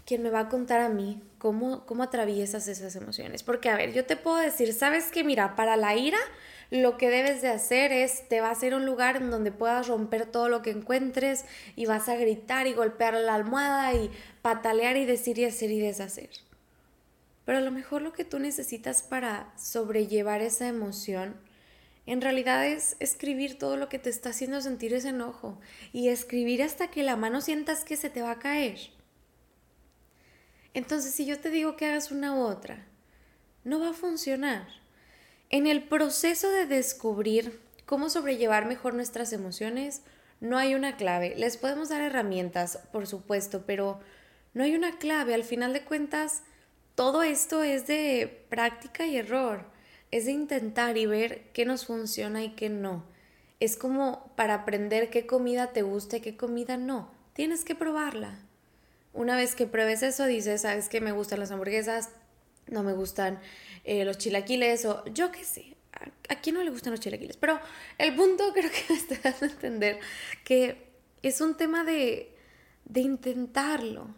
quien 0.06 0.22
me 0.22 0.30
va 0.30 0.38
a 0.38 0.48
contar 0.48 0.80
a 0.80 0.88
mí 0.88 1.20
cómo, 1.38 1.84
cómo 1.84 2.04
atraviesas 2.04 2.68
esas 2.68 2.94
emociones. 2.94 3.42
Porque, 3.42 3.70
a 3.70 3.76
ver, 3.76 3.92
yo 3.92 4.04
te 4.04 4.14
puedo 4.14 4.36
decir, 4.36 4.72
sabes 4.72 5.10
que, 5.10 5.24
mira, 5.24 5.56
para 5.56 5.74
la 5.74 5.96
ira, 5.96 6.20
lo 6.70 6.96
que 6.96 7.10
debes 7.10 7.42
de 7.42 7.48
hacer 7.48 7.90
es, 7.90 8.28
te 8.28 8.40
vas 8.40 8.62
a 8.62 8.66
ir 8.66 8.74
a 8.74 8.76
un 8.76 8.86
lugar 8.86 9.16
en 9.16 9.32
donde 9.32 9.50
puedas 9.50 9.88
romper 9.88 10.26
todo 10.26 10.48
lo 10.48 10.62
que 10.62 10.70
encuentres 10.70 11.44
y 11.74 11.86
vas 11.86 12.08
a 12.08 12.14
gritar 12.14 12.68
y 12.68 12.72
golpear 12.72 13.14
la 13.14 13.34
almohada 13.34 13.94
y 13.94 14.12
patalear 14.42 14.96
y 14.96 15.06
decir 15.06 15.40
y 15.40 15.44
hacer 15.44 15.72
y 15.72 15.80
deshacer. 15.80 16.30
Pero 17.44 17.58
a 17.58 17.62
lo 17.62 17.72
mejor 17.72 18.00
lo 18.00 18.12
que 18.12 18.24
tú 18.24 18.38
necesitas 18.38 19.02
para 19.02 19.52
sobrellevar 19.56 20.40
esa 20.40 20.68
emoción 20.68 21.34
en 22.06 22.20
realidad 22.20 22.66
es 22.66 22.96
escribir 23.00 23.58
todo 23.58 23.76
lo 23.76 23.88
que 23.88 23.98
te 23.98 24.10
está 24.10 24.30
haciendo 24.30 24.60
sentir 24.60 24.92
ese 24.92 25.08
enojo 25.08 25.58
y 25.92 26.08
escribir 26.08 26.62
hasta 26.62 26.88
que 26.88 27.02
la 27.02 27.16
mano 27.16 27.40
sientas 27.40 27.84
que 27.84 27.96
se 27.96 28.10
te 28.10 28.20
va 28.20 28.32
a 28.32 28.38
caer. 28.38 28.78
Entonces, 30.74 31.14
si 31.14 31.24
yo 31.24 31.38
te 31.38 31.50
digo 31.50 31.76
que 31.76 31.86
hagas 31.86 32.10
una 32.10 32.34
u 32.34 32.42
otra, 32.42 32.84
no 33.62 33.80
va 33.80 33.90
a 33.90 33.94
funcionar. 33.94 34.66
En 35.48 35.66
el 35.66 35.84
proceso 35.84 36.50
de 36.50 36.66
descubrir 36.66 37.60
cómo 37.86 38.10
sobrellevar 38.10 38.66
mejor 38.66 38.94
nuestras 38.94 39.32
emociones, 39.32 40.02
no 40.40 40.58
hay 40.58 40.74
una 40.74 40.96
clave. 40.96 41.34
Les 41.36 41.56
podemos 41.56 41.88
dar 41.88 42.02
herramientas, 42.02 42.80
por 42.92 43.06
supuesto, 43.06 43.64
pero 43.64 44.00
no 44.52 44.64
hay 44.64 44.74
una 44.74 44.98
clave. 44.98 45.32
Al 45.32 45.44
final 45.44 45.72
de 45.72 45.84
cuentas, 45.84 46.42
todo 46.96 47.22
esto 47.22 47.62
es 47.62 47.86
de 47.86 48.44
práctica 48.50 49.06
y 49.06 49.16
error 49.16 49.73
es 50.14 50.26
de 50.26 50.30
intentar 50.30 50.96
y 50.96 51.06
ver 51.06 51.42
qué 51.52 51.64
nos 51.64 51.86
funciona 51.86 52.44
y 52.44 52.50
qué 52.50 52.68
no. 52.68 53.04
Es 53.58 53.76
como 53.76 54.30
para 54.36 54.54
aprender 54.54 55.10
qué 55.10 55.26
comida 55.26 55.72
te 55.72 55.82
gusta 55.82 56.18
y 56.18 56.20
qué 56.20 56.36
comida 56.36 56.76
no. 56.76 57.10
Tienes 57.32 57.64
que 57.64 57.74
probarla. 57.74 58.38
Una 59.12 59.34
vez 59.36 59.56
que 59.56 59.66
pruebes 59.66 60.04
eso, 60.04 60.26
dices, 60.26 60.60
sabes 60.60 60.88
que 60.88 61.00
me 61.00 61.10
gustan 61.10 61.40
las 61.40 61.50
hamburguesas, 61.50 62.10
no 62.68 62.84
me 62.84 62.92
gustan 62.92 63.40
eh, 63.82 64.04
los 64.04 64.16
chilaquiles 64.16 64.84
o 64.84 65.04
yo 65.06 65.32
qué 65.32 65.42
sé. 65.42 65.74
¿A, 66.28 66.36
quién 66.36 66.54
no 66.54 66.62
le 66.62 66.70
gustan 66.70 66.92
los 66.92 67.00
chilaquiles? 67.00 67.36
Pero 67.36 67.58
el 67.98 68.14
punto 68.14 68.44
creo 68.54 68.70
que 68.70 68.84
me 68.90 68.94
está 68.94 69.16
dando 69.20 69.46
a 69.46 69.48
entender 69.48 69.98
que 70.44 70.92
es 71.24 71.40
un 71.40 71.56
tema 71.56 71.82
de, 71.82 72.32
de 72.84 73.00
intentarlo. 73.00 74.14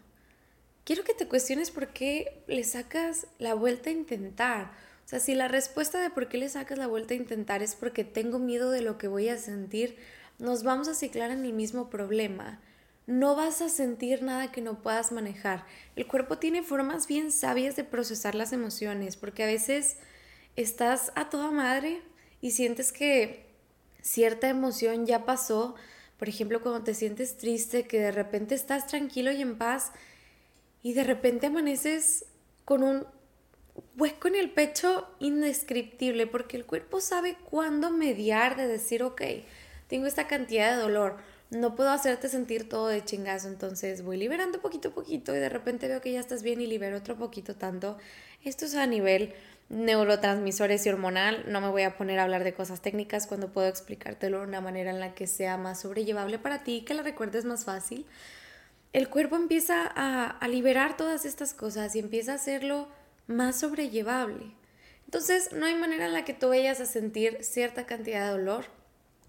Quiero 0.83 1.03
que 1.03 1.15
te 1.15 1.27
cuestiones 1.27 1.71
por 1.71 1.87
qué 1.87 2.43
le 2.45 2.63
sacas 2.63 3.25
la 3.39 3.55
vuelta 3.55 3.89
a 3.89 3.93
intentar 3.93 4.86
o 5.07 5.09
sea, 5.09 5.21
si 5.21 5.35
la 5.35 5.47
respuesta 5.47 6.01
de 6.01 6.09
por 6.09 6.27
qué 6.27 6.37
le 6.37 6.49
sacas 6.49 6.77
la 6.77 6.85
vuelta 6.85 7.13
a 7.13 7.17
intentar 7.17 7.63
es 7.63 7.75
porque 7.75 8.03
tengo 8.03 8.39
miedo 8.39 8.71
de 8.71 8.81
lo 8.81 8.97
que 8.97 9.07
voy 9.07 9.29
a 9.29 9.37
sentir, 9.37 9.95
nos 10.37 10.63
vamos 10.63 10.89
a 10.89 10.93
ciclar 10.93 11.31
en 11.31 11.45
el 11.45 11.53
mismo 11.53 11.89
problema. 11.89 12.59
No 13.05 13.33
vas 13.33 13.61
a 13.61 13.69
sentir 13.69 14.21
nada 14.21 14.51
que 14.51 14.59
no 14.59 14.81
puedas 14.81 15.13
manejar. 15.13 15.63
El 15.95 16.07
cuerpo 16.07 16.39
tiene 16.39 16.61
formas 16.61 17.07
bien 17.07 17.31
sabias 17.31 17.77
de 17.77 17.85
procesar 17.85 18.35
las 18.35 18.51
emociones, 18.51 19.15
porque 19.15 19.43
a 19.43 19.47
veces 19.47 19.95
estás 20.57 21.13
a 21.15 21.29
toda 21.29 21.51
madre 21.51 22.01
y 22.41 22.51
sientes 22.51 22.91
que 22.91 23.45
cierta 24.01 24.49
emoción 24.49 25.05
ya 25.05 25.23
pasó. 25.23 25.75
Por 26.19 26.27
ejemplo, 26.27 26.61
cuando 26.61 26.83
te 26.83 26.93
sientes 26.93 27.37
triste, 27.37 27.87
que 27.87 28.01
de 28.01 28.11
repente 28.11 28.55
estás 28.55 28.87
tranquilo 28.87 29.31
y 29.31 29.41
en 29.41 29.57
paz 29.57 29.93
y 30.83 30.91
de 30.91 31.05
repente 31.05 31.47
amaneces 31.47 32.25
con 32.65 32.83
un 32.83 33.07
hueco 33.97 34.27
en 34.27 34.35
el 34.35 34.51
pecho 34.51 35.07
indescriptible, 35.19 36.27
porque 36.27 36.57
el 36.57 36.65
cuerpo 36.65 37.01
sabe 37.01 37.37
cuándo 37.49 37.89
mediar 37.89 38.55
de 38.55 38.67
decir, 38.67 39.03
ok, 39.03 39.21
tengo 39.87 40.05
esta 40.05 40.27
cantidad 40.27 40.75
de 40.75 40.81
dolor, 40.81 41.17
no 41.49 41.75
puedo 41.75 41.91
hacerte 41.91 42.27
sentir 42.27 42.67
todo 42.67 42.87
de 42.87 43.03
chingazo, 43.03 43.47
entonces 43.47 44.03
voy 44.03 44.17
liberando 44.17 44.59
poquito 44.59 44.89
a 44.89 44.91
poquito 44.91 45.35
y 45.35 45.39
de 45.39 45.49
repente 45.49 45.87
veo 45.87 46.01
que 46.01 46.11
ya 46.11 46.19
estás 46.19 46.43
bien 46.43 46.59
y 46.59 46.67
libero 46.67 46.97
otro 46.97 47.15
poquito 47.15 47.55
tanto. 47.55 47.97
Esto 48.43 48.65
es 48.65 48.75
a 48.75 48.85
nivel 48.85 49.33
neurotransmisores 49.69 50.85
y 50.85 50.89
hormonal, 50.89 51.45
no 51.47 51.61
me 51.61 51.69
voy 51.69 51.83
a 51.83 51.97
poner 51.97 52.19
a 52.19 52.23
hablar 52.23 52.43
de 52.43 52.53
cosas 52.53 52.81
técnicas 52.81 53.27
cuando 53.27 53.51
puedo 53.51 53.67
explicártelo 53.67 54.39
de 54.39 54.47
una 54.47 54.61
manera 54.61 54.91
en 54.91 54.99
la 54.99 55.13
que 55.13 55.27
sea 55.27 55.57
más 55.57 55.81
sobrellevable 55.81 56.39
para 56.39 56.63
ti, 56.63 56.83
que 56.85 56.93
la 56.93 57.03
recuerdes 57.03 57.45
más 57.45 57.65
fácil. 57.65 58.05
El 58.93 59.09
cuerpo 59.09 59.35
empieza 59.35 59.83
a, 59.85 60.29
a 60.29 60.47
liberar 60.47 60.97
todas 60.97 61.25
estas 61.25 61.53
cosas 61.53 61.95
y 61.95 61.99
empieza 61.99 62.33
a 62.33 62.35
hacerlo 62.35 62.87
más 63.27 63.59
sobrellevable. 63.59 64.57
Entonces, 65.05 65.53
no 65.53 65.65
hay 65.65 65.75
manera 65.75 66.05
en 66.05 66.13
la 66.13 66.25
que 66.25 66.33
tú 66.33 66.49
vayas 66.49 66.81
a 66.81 66.85
sentir 66.85 67.43
cierta 67.43 67.85
cantidad 67.85 68.25
de 68.25 68.31
dolor, 68.31 68.65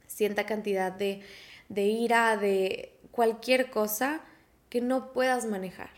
cierta 0.08 0.44
cantidad 0.46 0.90
de, 0.90 1.22
de 1.68 1.84
ira, 1.84 2.36
de 2.36 2.98
cualquier 3.12 3.70
cosa 3.70 4.22
que 4.70 4.80
no 4.80 5.12
puedas 5.12 5.46
manejar. 5.46 5.90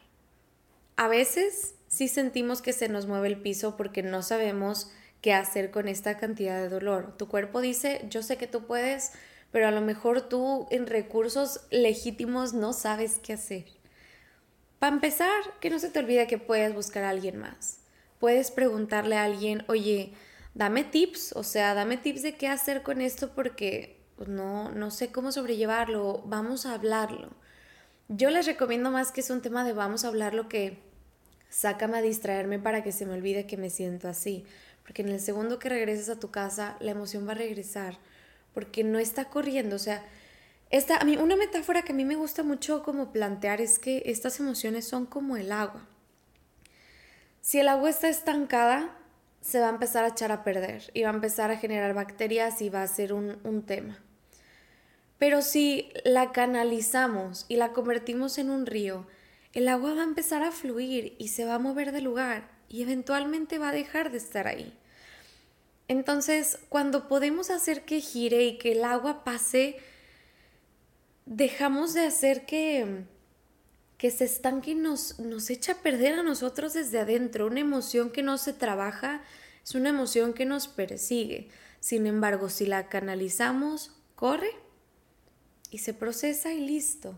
A 0.97 1.09
veces 1.09 1.77
sí 1.89 2.09
sentimos 2.09 2.61
que 2.61 2.75
se 2.75 2.89
nos 2.89 3.07
mueve 3.07 3.29
el 3.29 3.41
piso 3.41 3.77
porque 3.77 4.03
no 4.03 4.23
sabemos 4.23 4.93
qué 5.23 5.33
hacer 5.33 5.71
con 5.71 5.89
esta 5.89 6.19
cantidad 6.19 6.61
de 6.61 6.69
dolor. 6.69 7.17
Tu 7.17 7.29
cuerpo 7.29 7.63
dice, 7.63 8.05
yo 8.11 8.23
sé 8.23 8.37
que 8.37 8.47
tú 8.47 8.67
puedes, 8.67 9.13
pero 9.51 9.67
a 9.67 9.71
lo 9.71 9.81
mejor 9.81 10.29
tú 10.29 10.67
en 10.71 10.87
recursos 10.87 11.63
legítimos 11.71 12.53
no 12.53 12.75
sabes 12.75 13.19
qué 13.23 13.33
hacer. 13.33 13.65
Para 14.79 14.95
empezar, 14.95 15.41
que 15.61 15.71
no 15.71 15.79
se 15.79 15.91
te 15.91 15.99
olvide 15.99 16.27
que 16.27 16.39
puedes 16.39 16.75
buscar 16.75 17.05
a 17.05 17.11
alguien 17.11 17.39
más 17.39 17.80
puedes 18.21 18.53
preguntarle 18.53 19.17
a 19.17 19.25
alguien, 19.25 19.65
oye, 19.67 20.13
dame 20.55 20.85
tips, 20.85 21.33
o 21.35 21.43
sea, 21.43 21.75
dame 21.75 21.97
tips 21.97 22.23
de 22.23 22.37
qué 22.37 22.47
hacer 22.47 22.83
con 22.83 23.01
esto 23.01 23.31
porque 23.35 23.99
pues, 24.17 24.29
no, 24.29 24.71
no 24.71 24.93
sé 24.93 25.11
cómo 25.11 25.33
sobrellevarlo, 25.33 26.23
vamos 26.27 26.67
a 26.67 26.75
hablarlo. 26.75 27.31
Yo 28.09 28.31
les 28.31 28.47
recomiendo 28.47 28.91
más 28.91 29.11
que 29.11 29.23
es 29.23 29.31
un 29.31 29.41
tema 29.41 29.65
de 29.65 29.73
vamos 29.73 30.05
a 30.05 30.09
hablarlo 30.09 30.49
que 30.49 30.79
sácame 31.49 31.99
a 31.99 32.03
distraerme 32.03 32.59
para 32.59 32.83
que 32.83 32.93
se 32.93 33.07
me 33.07 33.15
olvide 33.15 33.47
que 33.47 33.57
me 33.57 33.71
siento 33.71 34.09
así. 34.09 34.45
Porque 34.83 35.03
en 35.03 35.09
el 35.11 35.21
segundo 35.21 35.59
que 35.59 35.69
regreses 35.69 36.09
a 36.09 36.19
tu 36.19 36.31
casa, 36.31 36.77
la 36.81 36.91
emoción 36.91 37.27
va 37.27 37.33
a 37.33 37.37
regresar. 37.37 37.99
Porque 38.53 38.83
no 38.83 38.99
está 38.99 39.27
corriendo. 39.27 39.77
O 39.77 39.79
sea, 39.79 40.05
esta, 40.71 40.97
a 40.97 41.05
mí, 41.05 41.17
una 41.17 41.37
metáfora 41.37 41.83
que 41.83 41.93
a 41.93 41.95
mí 41.95 42.05
me 42.05 42.17
gusta 42.17 42.43
mucho 42.43 42.83
como 42.83 43.13
plantear 43.13 43.61
es 43.61 43.79
que 43.79 44.03
estas 44.07 44.41
emociones 44.41 44.89
son 44.89 45.07
como 45.07 45.37
el 45.37 45.53
agua. 45.53 45.87
Si 47.41 47.59
el 47.59 47.69
agua 47.69 47.91
está 47.91 48.09
estancada, 48.09 48.97
se 49.41 49.61
va 49.61 49.67
a 49.67 49.71
empezar 49.71 50.05
a 50.05 50.09
echar 50.09 50.33
a 50.33 50.45
perder 50.45 50.91
y 50.93 51.03
va 51.03 51.11
a 51.11 51.15
empezar 51.15 51.51
a 51.51 51.57
generar 51.57 51.95
bacterias 51.95 52.61
y 52.61 52.69
va 52.69 52.83
a 52.83 52.87
ser 52.87 53.13
un, 53.13 53.63
tema. 53.67 53.99
Pero 55.19 55.43
si 55.43 55.91
la 56.05 56.33
canalizamos 56.33 57.47
y 57.49 57.57
la 57.57 57.73
convertimos 57.73 58.39
en 58.39 58.51
un 58.51 58.67
río, 58.67 59.07
el 59.53 59.69
agua 59.69 59.95
va 59.95 60.03
a 60.03 60.05
empezar 60.05 60.43
a 60.43 60.53
fluir 60.53 61.17
y 61.19 61.29
se 61.29 61.45
va 61.45 61.55
a 61.55 61.59
mover 61.59 61.93
de 61.93 62.03
lugar 62.03 62.51
y 62.69 62.83
eventualmente 62.83 63.59
va 63.59 63.71
a 63.71 63.73
dejar 63.73 64.11
de 64.11 64.19
estar 64.19 64.47
ahí. 64.47 64.77
Entonces, 65.89 66.59
cuando 66.69 67.09
podemos 67.09 67.51
hacer 67.51 67.85
que 67.85 68.01
gire 68.01 68.45
y 68.45 68.59
que 68.59 68.73
el 68.73 68.85
agua 68.85 69.25
pase, 69.25 69.79
dejamos 71.27 71.95
de 71.95 72.07
hacer 72.07 72.47
que, 72.47 73.05
que 74.01 74.11
se 74.11 74.25
estanque 74.25 74.71
y 74.71 74.75
nos, 74.77 75.19
nos 75.19 75.51
echa 75.51 75.73
a 75.73 75.83
perder 75.83 76.19
a 76.19 76.23
nosotros 76.23 76.73
desde 76.73 77.01
adentro. 77.01 77.47
Una 77.47 77.61
emoción 77.61 78.09
que 78.09 78.23
no 78.23 78.39
se 78.39 78.55
trabaja 78.55 79.21
es 79.63 79.75
una 79.75 79.91
emoción 79.91 80.33
que 80.33 80.47
nos 80.47 80.69
persigue. 80.69 81.51
Sin 81.81 82.07
embargo, 82.07 82.49
si 82.49 82.65
la 82.65 82.89
canalizamos, 82.89 83.93
corre 84.17 84.53
y 85.71 85.79
se 85.79 85.93
procesa 85.93 86.55
y 86.55 86.61
listo. 86.67 87.15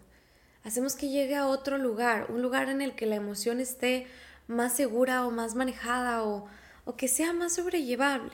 Hacemos 0.65 0.97
que 0.97 1.09
llegue 1.09 1.37
a 1.37 1.47
otro 1.47 1.79
lugar, 1.79 2.33
un 2.33 2.43
lugar 2.43 2.69
en 2.69 2.83
el 2.83 2.97
que 2.97 3.07
la 3.07 3.15
emoción 3.15 3.61
esté 3.61 4.09
más 4.49 4.75
segura 4.75 5.25
o 5.25 5.31
más 5.31 5.55
manejada 5.55 6.25
o, 6.25 6.49
o 6.85 6.97
que 6.97 7.07
sea 7.07 7.33
más 7.33 7.55
sobrellevable. 7.55 8.33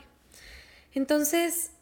Entonces, 0.94 1.72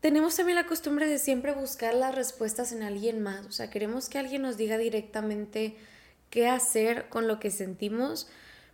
tenemos 0.00 0.36
también 0.36 0.56
la 0.56 0.66
costumbre 0.66 1.06
de 1.08 1.18
siempre 1.18 1.52
buscar 1.52 1.94
las 1.94 2.14
respuestas 2.14 2.72
en 2.72 2.82
alguien 2.82 3.22
más, 3.22 3.46
o 3.46 3.52
sea, 3.52 3.70
queremos 3.70 4.08
que 4.08 4.18
alguien 4.18 4.42
nos 4.42 4.56
diga 4.56 4.78
directamente 4.78 5.76
qué 6.30 6.48
hacer 6.48 7.08
con 7.08 7.28
lo 7.28 7.40
que 7.40 7.50
sentimos, 7.50 8.28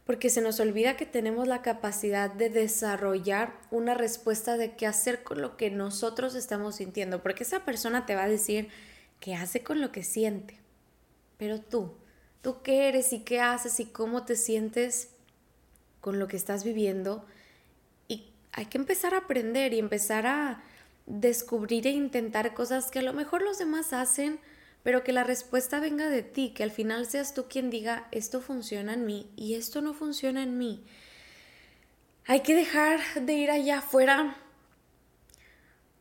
porque 0.04 0.30
se 0.30 0.40
nos 0.40 0.58
olvida 0.58 0.96
que 0.96 1.06
tenemos 1.06 1.46
la 1.46 1.62
capacidad 1.62 2.30
de 2.30 2.50
desarrollar 2.50 3.54
una 3.70 3.94
respuesta 3.94 4.56
de 4.56 4.74
qué 4.74 4.86
hacer 4.86 5.22
con 5.22 5.40
lo 5.40 5.56
que 5.56 5.70
nosotros 5.70 6.34
estamos 6.34 6.76
sintiendo, 6.76 7.22
porque 7.22 7.44
esa 7.44 7.64
persona 7.64 8.04
te 8.04 8.16
va 8.16 8.24
a 8.24 8.28
decir 8.28 8.68
qué 9.20 9.34
hace 9.34 9.62
con 9.62 9.80
lo 9.80 9.92
que 9.92 10.02
siente, 10.02 10.58
pero 11.38 11.60
tú, 11.60 11.94
tú 12.42 12.62
qué 12.62 12.88
eres 12.88 13.12
y 13.12 13.20
qué 13.20 13.40
haces 13.40 13.78
y 13.78 13.86
cómo 13.86 14.24
te 14.24 14.34
sientes 14.34 15.10
con 16.00 16.18
lo 16.18 16.26
que 16.26 16.36
estás 16.36 16.64
viviendo, 16.64 17.24
y 18.08 18.32
hay 18.50 18.66
que 18.66 18.78
empezar 18.78 19.14
a 19.14 19.18
aprender 19.18 19.72
y 19.72 19.78
empezar 19.78 20.26
a 20.26 20.64
descubrir 21.06 21.86
e 21.86 21.90
intentar 21.90 22.54
cosas 22.54 22.90
que 22.90 23.00
a 23.00 23.02
lo 23.02 23.12
mejor 23.12 23.42
los 23.42 23.58
demás 23.58 23.92
hacen, 23.92 24.40
pero 24.82 25.04
que 25.04 25.12
la 25.12 25.24
respuesta 25.24 25.80
venga 25.80 26.08
de 26.08 26.22
ti, 26.22 26.50
que 26.50 26.62
al 26.62 26.70
final 26.70 27.06
seas 27.06 27.34
tú 27.34 27.46
quien 27.48 27.70
diga, 27.70 28.08
esto 28.10 28.40
funciona 28.40 28.94
en 28.94 29.06
mí 29.06 29.30
y 29.36 29.54
esto 29.54 29.80
no 29.80 29.94
funciona 29.94 30.42
en 30.42 30.58
mí. 30.58 30.84
Hay 32.26 32.40
que 32.40 32.54
dejar 32.54 33.00
de 33.20 33.32
ir 33.34 33.50
allá 33.50 33.78
afuera 33.78 34.36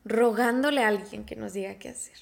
rogándole 0.06 0.84
a 0.84 0.88
alguien 0.88 1.26
que 1.26 1.36
nos 1.36 1.54
diga 1.54 1.76
qué 1.76 1.90
hacer. 1.90 2.18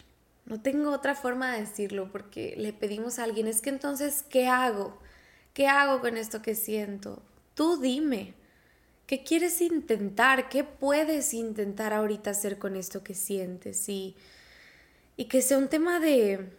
No 0.46 0.62
tengo 0.62 0.92
otra 0.92 1.16
forma 1.16 1.54
de 1.54 1.62
decirlo 1.62 2.12
porque 2.12 2.56
le 2.58 2.74
pedimos 2.74 3.20
a 3.20 3.24
alguien, 3.24 3.48
es 3.48 3.62
que 3.62 3.70
entonces, 3.70 4.24
¿qué 4.30 4.48
hago? 4.48 5.00
¿Qué 5.54 5.68
hago 5.68 6.02
con 6.02 6.18
esto 6.18 6.42
que 6.42 6.56
siento? 6.56 7.22
Tú 7.54 7.78
dime, 7.80 8.34
¿qué 9.10 9.24
quieres 9.24 9.60
intentar? 9.60 10.50
¿Qué 10.50 10.64
puedes 10.64 11.34
intentar 11.34 11.94
ahorita 11.94 12.30
hacer 12.30 12.60
con 12.60 12.76
esto 12.76 13.04
que 13.04 13.16
sientes? 13.16 13.90
Y, 13.90 14.16
y 15.18 15.26
que 15.26 15.42
sea 15.42 15.58
un 15.58 15.68
tema 15.68 16.00
de, 16.00 16.52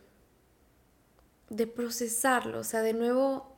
de 1.49 1.67
procesarlo, 1.69 2.59
o 2.59 2.65
sea, 2.65 2.83
de 2.83 2.93
nuevo, 2.93 3.57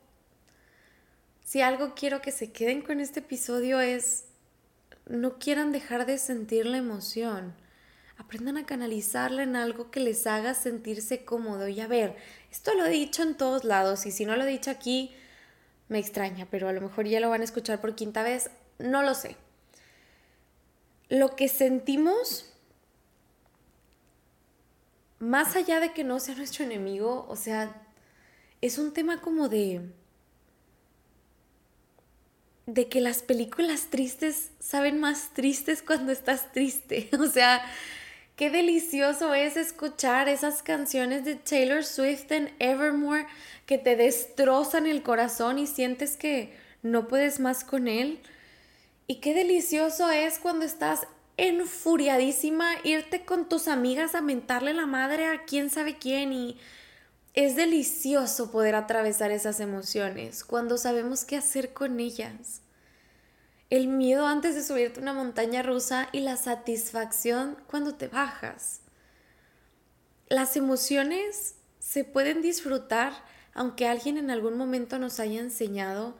si 1.43 1.61
algo 1.61 1.95
quiero 1.95 2.21
que 2.21 2.31
se 2.31 2.51
queden 2.51 2.83
con 2.83 2.99
este 2.99 3.21
episodio 3.21 3.81
es, 3.81 4.25
no 5.07 5.39
quieran 5.39 5.71
dejar 5.71 6.05
de 6.05 6.19
sentir 6.19 6.67
la 6.67 6.77
emoción 6.77 7.55
aprendan 8.15 8.57
a 8.57 8.67
canalizarla 8.67 9.41
en 9.41 9.55
algo 9.55 9.89
que 9.89 10.01
les 10.01 10.27
haga 10.27 10.53
sentirse 10.53 11.25
cómodo. 11.25 11.67
Y 11.67 11.81
a 11.81 11.87
ver, 11.87 12.15
esto 12.51 12.75
lo 12.75 12.85
he 12.85 12.91
dicho 12.91 13.23
en 13.23 13.35
todos 13.35 13.63
lados 13.63 14.05
y 14.05 14.11
si 14.11 14.23
no 14.23 14.35
lo 14.35 14.43
he 14.43 14.51
dicho 14.51 14.69
aquí, 14.69 15.11
me 15.89 15.97
extraña, 15.97 16.47
pero 16.51 16.69
a 16.69 16.73
lo 16.73 16.79
mejor 16.79 17.07
ya 17.07 17.19
lo 17.19 17.31
van 17.31 17.41
a 17.41 17.45
escuchar 17.45 17.81
por 17.81 17.95
quinta 17.95 18.21
vez, 18.21 18.51
no 18.79 19.03
lo 19.03 19.13
sé. 19.15 19.35
Lo 21.09 21.35
que 21.35 21.47
sentimos, 21.47 22.51
más 25.19 25.55
allá 25.55 25.79
de 25.79 25.93
que 25.93 26.03
no 26.03 26.19
sea 26.19 26.35
nuestro 26.35 26.65
enemigo, 26.65 27.25
o 27.29 27.35
sea, 27.35 27.81
es 28.61 28.77
un 28.77 28.93
tema 28.93 29.21
como 29.21 29.49
de 29.49 29.81
de 32.65 32.87
que 32.87 33.01
las 33.01 33.23
películas 33.23 33.87
tristes 33.89 34.51
saben 34.59 34.97
más 34.97 35.33
tristes 35.33 35.81
cuando 35.81 36.11
estás 36.13 36.53
triste. 36.53 37.09
O 37.19 37.27
sea, 37.27 37.61
Qué 38.35 38.49
delicioso 38.49 39.35
es 39.35 39.57
escuchar 39.57 40.27
esas 40.27 40.63
canciones 40.63 41.23
de 41.23 41.35
Taylor 41.35 41.83
Swift 41.83 42.31
en 42.31 42.51
Evermore 42.57 43.27
que 43.67 43.77
te 43.77 43.95
destrozan 43.95 44.87
el 44.87 45.03
corazón 45.03 45.59
y 45.59 45.67
sientes 45.67 46.17
que 46.17 46.51
no 46.81 47.07
puedes 47.07 47.39
más 47.39 47.63
con 47.63 47.87
él. 47.87 48.19
Y 49.07 49.15
qué 49.15 49.33
delicioso 49.33 50.09
es 50.09 50.39
cuando 50.39 50.65
estás 50.65 51.07
enfuriadísima 51.37 52.73
irte 52.83 53.25
con 53.25 53.49
tus 53.49 53.67
amigas 53.67 54.15
a 54.15 54.21
mentarle 54.21 54.73
la 54.73 54.85
madre 54.85 55.27
a 55.27 55.45
quién 55.45 55.69
sabe 55.69 55.97
quién 55.97 56.31
y 56.31 56.57
es 57.33 57.55
delicioso 57.55 58.51
poder 58.51 58.75
atravesar 58.75 59.31
esas 59.31 59.59
emociones 59.59 60.43
cuando 60.43 60.77
sabemos 60.77 61.25
qué 61.25 61.37
hacer 61.37 61.73
con 61.73 61.99
ellas 61.99 62.61
el 63.73 63.87
miedo 63.87 64.27
antes 64.27 64.53
de 64.53 64.63
subirte 64.63 64.99
una 64.99 65.13
montaña 65.13 65.63
rusa 65.63 66.07
y 66.11 66.19
la 66.19 66.37
satisfacción 66.37 67.57
cuando 67.65 67.95
te 67.95 68.07
bajas. 68.07 68.81
Las 70.29 70.55
emociones 70.55 71.55
se 71.79 72.03
pueden 72.03 72.43
disfrutar 72.43 73.13
aunque 73.55 73.87
alguien 73.87 74.19
en 74.19 74.29
algún 74.29 74.57
momento 74.57 74.99
nos 74.99 75.19
haya 75.19 75.39
enseñado 75.39 76.15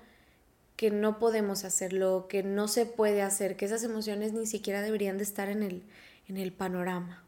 que 0.75 0.92
no 0.92 1.20
podemos 1.20 1.64
hacerlo, 1.64 2.27
que 2.27 2.44
no 2.44 2.68
se 2.68 2.86
puede 2.86 3.22
hacer, 3.22 3.55
que 3.55 3.66
esas 3.66 3.83
emociones 3.83 4.33
ni 4.33 4.46
siquiera 4.46 4.81
deberían 4.81 5.18
de 5.18 5.24
estar 5.24 5.50
en 5.50 5.64
el, 5.64 5.83
en 6.27 6.38
el 6.38 6.51
panorama. 6.51 7.24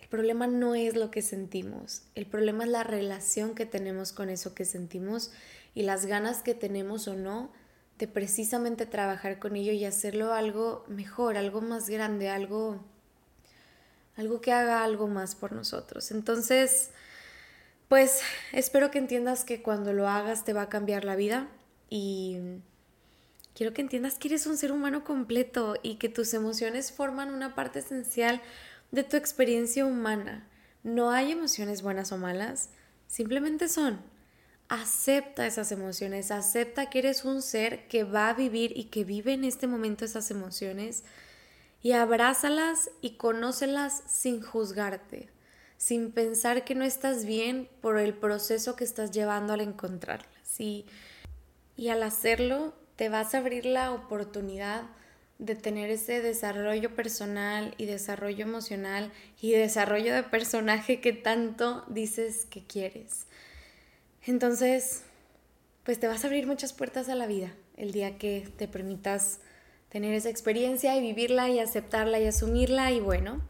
El 0.00 0.08
problema 0.08 0.46
no 0.46 0.74
es 0.74 0.94
lo 0.96 1.10
que 1.10 1.22
sentimos, 1.22 2.02
el 2.14 2.26
problema 2.26 2.64
es 2.64 2.70
la 2.70 2.84
relación 2.84 3.54
que 3.54 3.66
tenemos 3.66 4.12
con 4.12 4.30
eso 4.30 4.54
que 4.54 4.64
sentimos 4.64 5.32
y 5.74 5.82
las 5.82 6.06
ganas 6.06 6.42
que 6.42 6.54
tenemos 6.54 7.08
o 7.08 7.14
no 7.14 7.50
de 7.98 8.08
precisamente 8.08 8.86
trabajar 8.86 9.38
con 9.38 9.56
ello 9.56 9.72
y 9.72 9.84
hacerlo 9.84 10.32
algo 10.32 10.84
mejor, 10.88 11.36
algo 11.36 11.60
más 11.60 11.88
grande, 11.88 12.28
algo 12.28 12.80
algo 14.16 14.40
que 14.40 14.52
haga 14.52 14.84
algo 14.84 15.08
más 15.08 15.34
por 15.34 15.52
nosotros. 15.52 16.12
Entonces, 16.12 16.90
pues 17.88 18.20
espero 18.52 18.90
que 18.90 18.98
entiendas 18.98 19.44
que 19.44 19.62
cuando 19.62 19.92
lo 19.92 20.08
hagas 20.08 20.44
te 20.44 20.52
va 20.52 20.62
a 20.62 20.68
cambiar 20.68 21.04
la 21.04 21.16
vida 21.16 21.48
y 21.88 22.38
quiero 23.54 23.72
que 23.72 23.82
entiendas 23.82 24.18
que 24.18 24.28
eres 24.28 24.46
un 24.46 24.56
ser 24.56 24.72
humano 24.72 25.04
completo 25.04 25.76
y 25.82 25.96
que 25.96 26.08
tus 26.08 26.34
emociones 26.34 26.92
forman 26.92 27.32
una 27.32 27.54
parte 27.54 27.80
esencial 27.80 28.40
de 28.90 29.04
tu 29.04 29.16
experiencia 29.16 29.86
humana. 29.86 30.48
No 30.82 31.10
hay 31.10 31.32
emociones 31.32 31.82
buenas 31.82 32.12
o 32.12 32.18
malas, 32.18 32.70
simplemente 33.06 33.68
son 33.68 34.00
acepta 34.68 35.46
esas 35.46 35.72
emociones, 35.72 36.30
acepta 36.30 36.90
que 36.90 36.98
eres 37.00 37.24
un 37.24 37.42
ser 37.42 37.86
que 37.88 38.04
va 38.04 38.28
a 38.28 38.34
vivir 38.34 38.72
y 38.76 38.84
que 38.84 39.04
vive 39.04 39.32
en 39.32 39.44
este 39.44 39.66
momento 39.66 40.04
esas 40.04 40.30
emociones 40.30 41.04
y 41.82 41.92
abrázalas 41.92 42.90
y 43.00 43.16
conócelas 43.16 44.02
sin 44.06 44.40
juzgarte, 44.40 45.28
sin 45.76 46.12
pensar 46.12 46.64
que 46.64 46.74
no 46.74 46.84
estás 46.84 47.24
bien 47.24 47.68
por 47.82 47.98
el 47.98 48.14
proceso 48.14 48.74
que 48.74 48.84
estás 48.84 49.10
llevando 49.10 49.52
al 49.52 49.60
encontrarlas. 49.60 50.28
Y 51.76 51.88
al 51.88 52.02
hacerlo 52.02 52.74
te 52.96 53.08
vas 53.08 53.34
a 53.34 53.38
abrir 53.38 53.66
la 53.66 53.92
oportunidad 53.92 54.84
de 55.38 55.56
tener 55.56 55.90
ese 55.90 56.20
desarrollo 56.20 56.94
personal 56.94 57.74
y 57.76 57.86
desarrollo 57.86 58.44
emocional 58.44 59.12
y 59.40 59.52
desarrollo 59.52 60.14
de 60.14 60.22
personaje 60.22 61.00
que 61.00 61.12
tanto 61.12 61.84
dices 61.88 62.46
que 62.46 62.64
quieres. 62.64 63.26
Entonces, 64.22 65.02
pues 65.82 65.98
te 65.98 66.06
vas 66.06 66.24
a 66.24 66.28
abrir 66.28 66.46
muchas 66.46 66.72
puertas 66.72 67.08
a 67.08 67.14
la 67.14 67.26
vida 67.26 67.52
el 67.76 67.92
día 67.92 68.16
que 68.16 68.48
te 68.56 68.68
permitas 68.68 69.40
tener 69.88 70.14
esa 70.14 70.30
experiencia 70.30 70.96
y 70.96 71.00
vivirla 71.00 71.48
y 71.50 71.58
aceptarla 71.58 72.20
y 72.20 72.26
asumirla 72.26 72.92
y 72.92 73.00
bueno, 73.00 73.42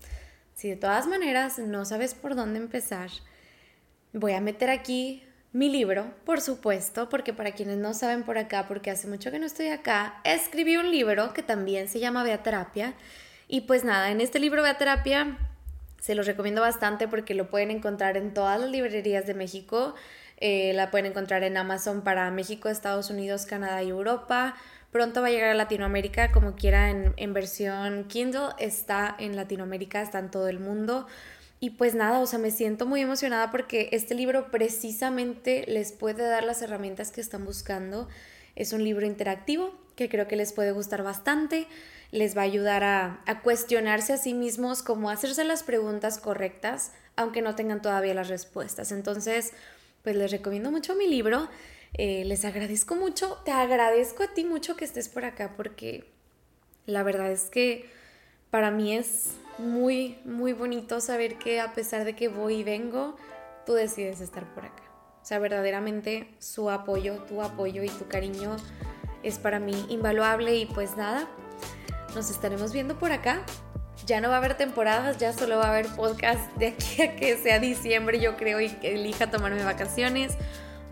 si 0.55 0.69
de 0.69 0.77
todas 0.77 1.07
maneras 1.07 1.59
no 1.59 1.85
sabes 1.85 2.15
por 2.15 2.35
dónde 2.35 2.59
empezar, 2.59 3.11
voy 4.13 4.33
a 4.33 4.41
meter 4.41 4.71
aquí 4.71 5.23
mi 5.55 5.69
libro, 5.69 6.12
por 6.25 6.40
supuesto, 6.40 7.09
porque 7.09 7.33
para 7.33 7.53
quienes 7.53 7.79
no 7.79 7.95
saben 7.95 8.25
por 8.25 8.38
acá, 8.38 8.67
porque 8.67 8.90
hace 8.90 9.07
mucho 9.07 9.31
que 9.31 9.38
no 9.38 9.47
estoy 9.47 9.69
acá, 9.69 10.21
escribí 10.25 10.77
un 10.77 10.90
libro 10.90 11.33
que 11.33 11.45
también 11.45 11.88
se 11.88 12.01
llama 12.01 12.25
Beaterapia. 12.25 12.95
Y 13.47 13.61
pues 13.61 13.85
nada, 13.85 14.11
en 14.11 14.21
este 14.21 14.40
libro 14.40 14.64
Beaterapia 14.64 15.38
se 16.01 16.17
los 16.17 16.27
recomiendo 16.27 16.61
bastante 16.61 17.07
porque 17.07 17.35
lo 17.35 17.51
pueden 17.51 17.71
encontrar 17.71 18.17
en 18.17 18.35
todas 18.35 18.61
las 18.61 18.69
librerías 18.69 19.29
de 19.29 19.35
México. 19.35 19.95
Eh, 20.38 20.73
la 20.75 20.90
pueden 20.90 21.07
encontrar 21.07 21.45
en 21.45 21.57
Amazon 21.57 22.03
para 22.03 22.29
México, 22.33 22.69
Estados 22.69 23.09
Unidos, 23.11 23.47
Canadá 23.47 23.81
y 23.85 23.90
Europa. 23.90 24.57
Pronto 24.90 25.23
va 25.23 25.29
a 25.29 25.31
llegar 25.31 25.51
a 25.51 25.55
Latinoamérica, 25.55 26.33
como 26.33 26.57
quiera, 26.57 26.90
en, 26.90 27.14
en 27.17 27.33
versión 27.33 28.05
Kindle. 28.09 28.49
Está 28.59 29.14
en 29.21 29.37
Latinoamérica, 29.37 30.03
está 30.03 30.19
en 30.19 30.33
todo 30.33 30.49
el 30.49 30.59
mundo. 30.59 31.07
Y 31.64 31.70
pues 31.70 31.94
nada, 31.94 32.20
o 32.20 32.27
sea, 32.27 32.38
me 32.38 32.50
siento 32.50 32.85
muy 32.85 33.00
emocionada 33.00 33.50
porque 33.50 33.88
este 33.92 34.14
libro 34.14 34.50
precisamente 34.50 35.64
les 35.66 35.92
puede 35.92 36.22
dar 36.22 36.44
las 36.44 36.61
herramientas 36.61 37.11
que 37.11 37.22
están 37.22 37.46
buscando. 37.46 38.07
Es 38.55 38.74
un 38.74 38.85
libro 38.85 39.07
interactivo 39.07 39.72
que 39.96 40.11
creo 40.11 40.29
que 40.29 40.37
les 40.37 40.53
puede 40.53 40.72
gustar 40.72 41.03
bastante. 41.03 41.66
Les 42.11 42.37
va 42.37 42.42
a 42.42 42.44
ayudar 42.44 42.85
a, 42.85 43.22
a 43.24 43.40
cuestionarse 43.40 44.12
a 44.12 44.18
sí 44.18 44.35
mismos, 44.35 44.83
cómo 44.83 45.09
hacerse 45.09 45.42
las 45.42 45.62
preguntas 45.62 46.18
correctas, 46.18 46.92
aunque 47.16 47.40
no 47.40 47.55
tengan 47.55 47.81
todavía 47.81 48.12
las 48.12 48.29
respuestas. 48.29 48.92
Entonces, 48.92 49.55
pues 50.03 50.16
les 50.16 50.33
recomiendo 50.33 50.70
mucho 50.70 50.94
mi 50.94 51.09
libro. 51.09 51.48
Eh, 51.94 52.27
les 52.27 52.44
agradezco 52.44 52.94
mucho, 52.94 53.40
te 53.46 53.53
agradezco 53.53 54.24
a 54.24 54.35
ti 54.35 54.44
mucho 54.44 54.77
que 54.77 54.85
estés 54.85 55.09
por 55.09 55.24
acá 55.24 55.55
porque 55.57 56.05
la 56.85 57.03
verdad 57.03 57.33
es 57.33 57.44
que 57.44 57.88
para 58.50 58.70
mí 58.70 58.94
es 58.94 59.38
muy, 59.59 60.19
muy 60.25 60.53
bonito 60.53 61.01
saber 61.01 61.38
que 61.38 61.61
a 61.61 61.73
pesar 61.73 62.05
de 62.05 62.14
que 62.14 62.29
voy 62.29 62.57
y 62.57 62.64
vengo, 62.64 63.17
tú 63.67 63.75
decides 63.75 64.21
estar 64.21 64.53
por 64.55 64.64
acá. 64.64 64.83
O 65.23 65.25
sea, 65.27 65.38
verdaderamente 65.38 66.29
su 66.38 66.71
apoyo, 66.71 67.17
tu 67.29 67.43
apoyo 67.43 67.83
y 67.83 67.88
tu 67.88 68.07
cariño 68.09 68.57
es 69.23 69.38
para 69.38 69.59
mí 69.59 69.87
invaluable 69.88 70.57
y 70.57 70.67
pues 70.67 70.97
nada, 70.97 71.29
nos 72.14 72.31
estaremos 72.31 72.73
viendo 72.73 72.99
por 72.99 73.12
acá 73.12 73.45
ya 74.07 74.21
no 74.21 74.29
va 74.29 74.35
a 74.35 74.38
haber 74.38 74.57
temporadas, 74.57 75.19
ya 75.19 75.33
solo 75.33 75.59
va 75.59 75.67
a 75.67 75.71
haber 75.71 75.87
podcast 75.88 76.53
de 76.57 76.69
aquí 76.69 77.03
a 77.03 77.17
que 77.17 77.37
sea 77.37 77.59
diciembre, 77.59 78.21
yo 78.21 78.37
creo, 78.37 78.61
y 78.61 78.69
que 78.69 78.95
elija 78.95 79.31
tomarme 79.31 79.64
vacaciones. 79.64 80.37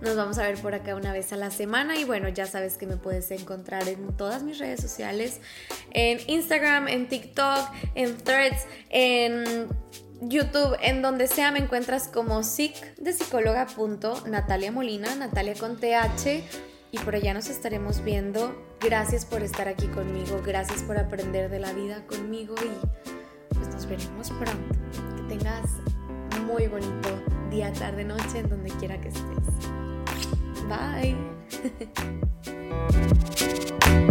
Nos 0.03 0.17
vamos 0.17 0.37
a 0.39 0.43
ver 0.43 0.61
por 0.61 0.75
acá 0.75 0.97
una 0.97 1.13
vez 1.13 1.33
a 1.33 1.37
la 1.37 1.53
semana 1.53 1.97
y 1.97 2.03
bueno, 2.03 2.29
ya 2.29 2.47
sabes 2.47 2.77
que 2.77 2.89
me 2.89 2.97
puedes 2.97 3.31
encontrar 3.31 3.89
en 3.89 4.17
todas 4.17 4.43
mis 4.43 4.59
redes 4.59 4.81
sociales, 4.81 5.41
en 5.93 6.19
Instagram, 6.27 6.89
en 6.89 7.09
TikTok, 7.09 7.71
en 7.95 8.17
Threads, 8.17 8.67
en 8.91 9.69
YouTube, 10.21 10.77
en 10.81 11.03
donde 11.03 11.29
sea 11.29 11.53
me 11.53 11.61
encuentras 11.61 12.09
como 12.09 12.43
psic 12.43 12.97
de 12.97 13.13
psicóloga 13.13 13.69
Natalia 14.27 14.73
Molina, 14.73 15.15
Natalia 15.15 15.55
con 15.55 15.79
TH 15.79 16.43
y 16.91 16.99
por 16.99 17.15
allá 17.15 17.33
nos 17.33 17.49
estaremos 17.49 18.03
viendo. 18.03 18.55
Gracias 18.81 19.25
por 19.25 19.43
estar 19.43 19.69
aquí 19.69 19.87
conmigo, 19.87 20.43
gracias 20.45 20.83
por 20.83 20.99
aprender 20.99 21.49
de 21.49 21.61
la 21.61 21.73
vida 21.73 22.05
conmigo 22.09 22.57
y 22.57 23.55
pues 23.55 23.69
nos 23.69 23.87
veremos 23.87 24.31
pronto. 24.31 24.75
Que 25.17 25.37
tengas 25.37 25.71
muy 26.45 26.67
bonito 26.67 27.09
día, 27.51 27.73
tarde, 27.73 28.03
noche, 28.03 28.41
en 28.41 28.49
donde 28.49 28.71
quiera 28.71 29.01
que 29.01 29.09
estés. 29.09 29.92
Bye. 30.69 31.17